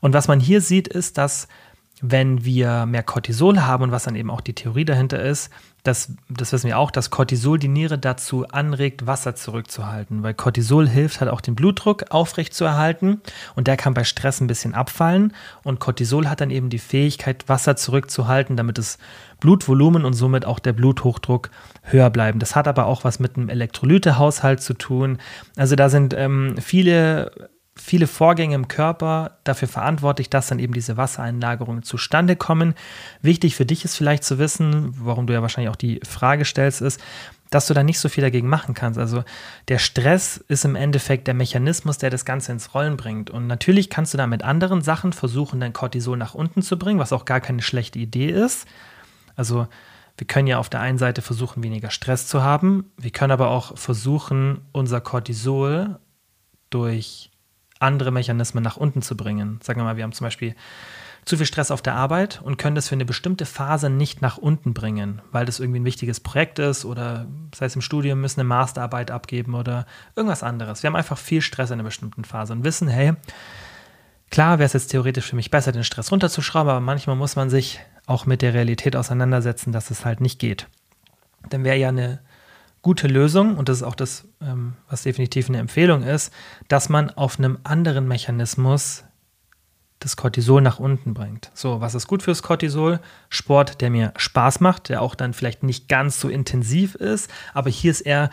[0.00, 1.48] Und was man hier sieht, ist, dass
[2.00, 5.50] wenn wir mehr Cortisol haben und was dann eben auch die Theorie dahinter ist,
[5.84, 10.88] das, das wissen wir auch, dass Cortisol die Niere dazu anregt, Wasser zurückzuhalten, weil Cortisol
[10.88, 13.20] hilft halt auch den Blutdruck aufrechtzuerhalten
[13.54, 17.48] und der kann bei Stress ein bisschen abfallen und Cortisol hat dann eben die Fähigkeit,
[17.48, 18.96] Wasser zurückzuhalten, damit das
[19.40, 21.50] Blutvolumen und somit auch der Bluthochdruck
[21.82, 22.38] höher bleiben.
[22.38, 25.18] Das hat aber auch was mit einem Elektrolytehaushalt zu tun.
[25.56, 30.96] Also da sind ähm, viele viele Vorgänge im Körper dafür verantwortlich, dass dann eben diese
[30.96, 32.74] Wassereinlagerungen zustande kommen.
[33.20, 36.80] Wichtig für dich ist vielleicht zu wissen, warum du ja wahrscheinlich auch die Frage stellst,
[36.80, 37.00] ist,
[37.50, 38.98] dass du da nicht so viel dagegen machen kannst.
[38.98, 39.24] Also
[39.68, 43.30] der Stress ist im Endeffekt der Mechanismus, der das Ganze ins Rollen bringt.
[43.30, 47.00] Und natürlich kannst du da mit anderen Sachen versuchen, dein Cortisol nach unten zu bringen,
[47.00, 48.66] was auch gar keine schlechte Idee ist.
[49.36, 49.66] Also
[50.16, 52.92] wir können ja auf der einen Seite versuchen, weniger Stress zu haben.
[52.96, 55.98] Wir können aber auch versuchen, unser Cortisol
[56.70, 57.30] durch
[57.84, 59.60] andere Mechanismen nach unten zu bringen.
[59.62, 60.54] Sagen wir mal, wir haben zum Beispiel
[61.24, 64.36] zu viel Stress auf der Arbeit und können das für eine bestimmte Phase nicht nach
[64.36, 68.40] unten bringen, weil das irgendwie ein wichtiges Projekt ist oder das heißt im Studium müssen
[68.40, 70.82] eine Masterarbeit abgeben oder irgendwas anderes.
[70.82, 73.14] Wir haben einfach viel Stress in einer bestimmten Phase und wissen, hey,
[74.30, 77.48] klar wäre es jetzt theoretisch für mich besser, den Stress runterzuschrauben, aber manchmal muss man
[77.48, 80.68] sich auch mit der Realität auseinandersetzen, dass es halt nicht geht.
[81.48, 82.20] Dann wäre ja eine
[82.84, 86.32] gute Lösung, und das ist auch das, ähm, was definitiv eine Empfehlung ist,
[86.68, 89.04] dass man auf einem anderen Mechanismus
[90.00, 91.50] das Cortisol nach unten bringt.
[91.54, 93.00] So, was ist gut fürs Cortisol?
[93.30, 97.70] Sport, der mir Spaß macht, der auch dann vielleicht nicht ganz so intensiv ist, aber
[97.70, 98.28] hier ist eher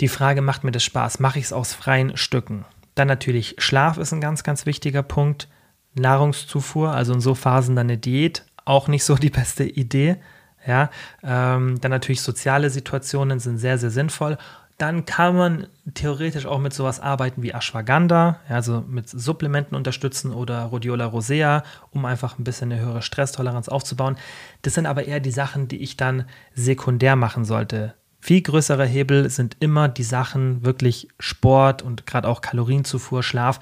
[0.00, 1.18] die Frage, macht mir das Spaß?
[1.18, 2.64] Mache ich es aus freien Stücken?
[2.94, 5.48] Dann natürlich Schlaf ist ein ganz, ganz wichtiger Punkt.
[5.94, 10.18] Nahrungszufuhr, also in so Phasen dann eine Diät, auch nicht so die beste Idee.
[10.66, 10.90] Ja,
[11.22, 14.38] ähm, dann natürlich soziale Situationen sind sehr, sehr sinnvoll.
[14.78, 20.64] Dann kann man theoretisch auch mit sowas arbeiten wie Ashwagandha, also mit Supplementen unterstützen oder
[20.64, 24.16] Rhodiola rosea, um einfach ein bisschen eine höhere Stresstoleranz aufzubauen.
[24.62, 27.94] Das sind aber eher die Sachen, die ich dann sekundär machen sollte.
[28.20, 33.60] Viel größere Hebel sind immer die Sachen wirklich Sport und gerade auch Kalorienzufuhr, Schlaf.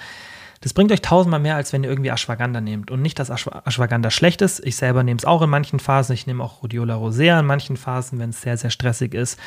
[0.62, 2.90] Das bringt euch tausendmal mehr, als wenn ihr irgendwie Ashwagandha nehmt.
[2.90, 4.64] Und nicht, dass Ashwagandha schlecht ist.
[4.66, 6.12] Ich selber nehme es auch in manchen Phasen.
[6.12, 9.40] Ich nehme auch Rhodiola rosea in manchen Phasen, wenn es sehr, sehr stressig ist.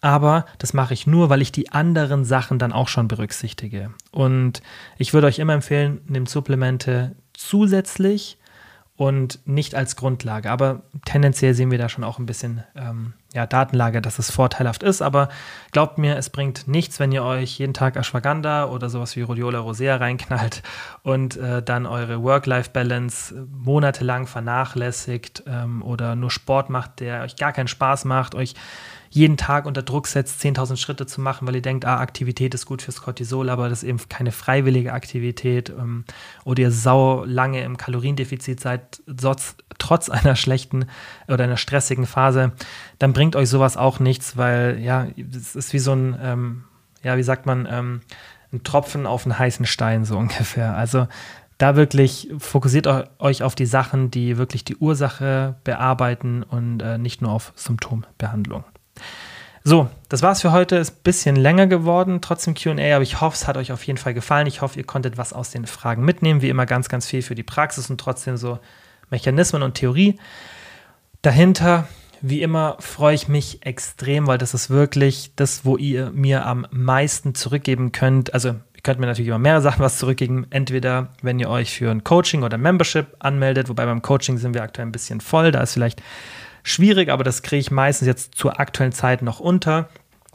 [0.00, 3.90] Aber das mache ich nur, weil ich die anderen Sachen dann auch schon berücksichtige.
[4.12, 4.62] Und
[4.96, 8.38] ich würde euch immer empfehlen, nehmt Supplemente zusätzlich
[9.00, 10.50] und nicht als Grundlage.
[10.50, 14.82] Aber tendenziell sehen wir da schon auch ein bisschen ähm, ja, Datenlage, dass es vorteilhaft
[14.82, 15.00] ist.
[15.00, 15.30] Aber
[15.72, 19.58] glaubt mir, es bringt nichts, wenn ihr euch jeden Tag Ashwagandha oder sowas wie Rhodiola
[19.58, 20.62] rosea reinknallt
[21.02, 27.36] und äh, dann eure Work-Life-Balance äh, monatelang vernachlässigt ähm, oder nur Sport macht, der euch
[27.36, 28.54] gar keinen Spaß macht, euch
[29.12, 32.64] jeden Tag unter Druck setzt, 10.000 Schritte zu machen, weil ihr denkt, ah, Aktivität ist
[32.64, 36.04] gut fürs Cortisol, aber das ist eben keine freiwillige Aktivität ähm,
[36.44, 40.86] oder ihr sau lange im Kaloriendefizit seid, trotz, trotz einer schlechten
[41.26, 42.52] oder einer stressigen Phase,
[43.00, 46.64] dann bringt euch sowas auch nichts, weil ja, es ist wie so ein, ähm,
[47.02, 48.00] ja, wie sagt man, ähm,
[48.52, 50.76] ein Tropfen auf einen heißen Stein so ungefähr.
[50.76, 51.08] Also
[51.58, 52.86] da wirklich fokussiert
[53.18, 58.64] euch auf die Sachen, die wirklich die Ursache bearbeiten und äh, nicht nur auf Symptombehandlung.
[59.62, 60.76] So, das war's für heute.
[60.76, 63.98] Ist ein bisschen länger geworden, trotzdem QA, aber ich hoffe, es hat euch auf jeden
[63.98, 64.46] Fall gefallen.
[64.46, 66.40] Ich hoffe, ihr konntet was aus den Fragen mitnehmen.
[66.40, 68.58] Wie immer ganz, ganz viel für die Praxis und trotzdem so
[69.10, 70.18] Mechanismen und Theorie.
[71.20, 71.86] Dahinter,
[72.22, 76.66] wie immer, freue ich mich extrem, weil das ist wirklich das, wo ihr mir am
[76.70, 78.32] meisten zurückgeben könnt.
[78.32, 80.46] Also, ihr könnt mir natürlich immer mehrere Sachen was zurückgeben.
[80.48, 84.62] Entweder, wenn ihr euch für ein Coaching oder Membership anmeldet, wobei beim Coaching sind wir
[84.62, 85.50] aktuell ein bisschen voll.
[85.50, 86.02] Da ist vielleicht
[86.62, 89.88] schwierig, aber das kriege ich meistens jetzt zur aktuellen Zeit noch unter.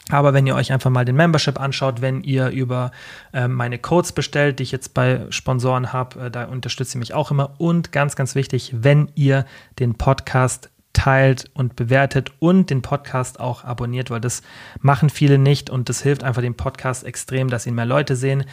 [0.10, 2.92] Aber wenn ihr euch einfach mal den Membership anschaut, wenn ihr über
[3.34, 7.14] äh, meine Codes bestellt, die ich jetzt bei Sponsoren habe, äh, da unterstützt ihr mich
[7.14, 7.56] auch immer.
[7.58, 9.46] Und ganz, ganz wichtig, wenn ihr
[9.80, 14.44] den Podcast teilt und bewertet und den Podcast auch abonniert, weil das
[14.80, 18.46] machen viele nicht und das hilft einfach dem Podcast extrem, dass ihn mehr Leute sehen.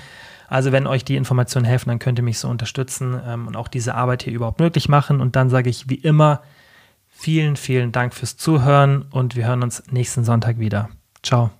[0.49, 3.69] Also wenn euch die Informationen helfen, dann könnt ihr mich so unterstützen ähm, und auch
[3.69, 5.20] diese Arbeit hier überhaupt möglich machen.
[5.20, 6.43] Und dann sage ich wie immer,
[7.23, 10.89] Vielen, vielen Dank fürs Zuhören und wir hören uns nächsten Sonntag wieder.
[11.23, 11.53] Ciao.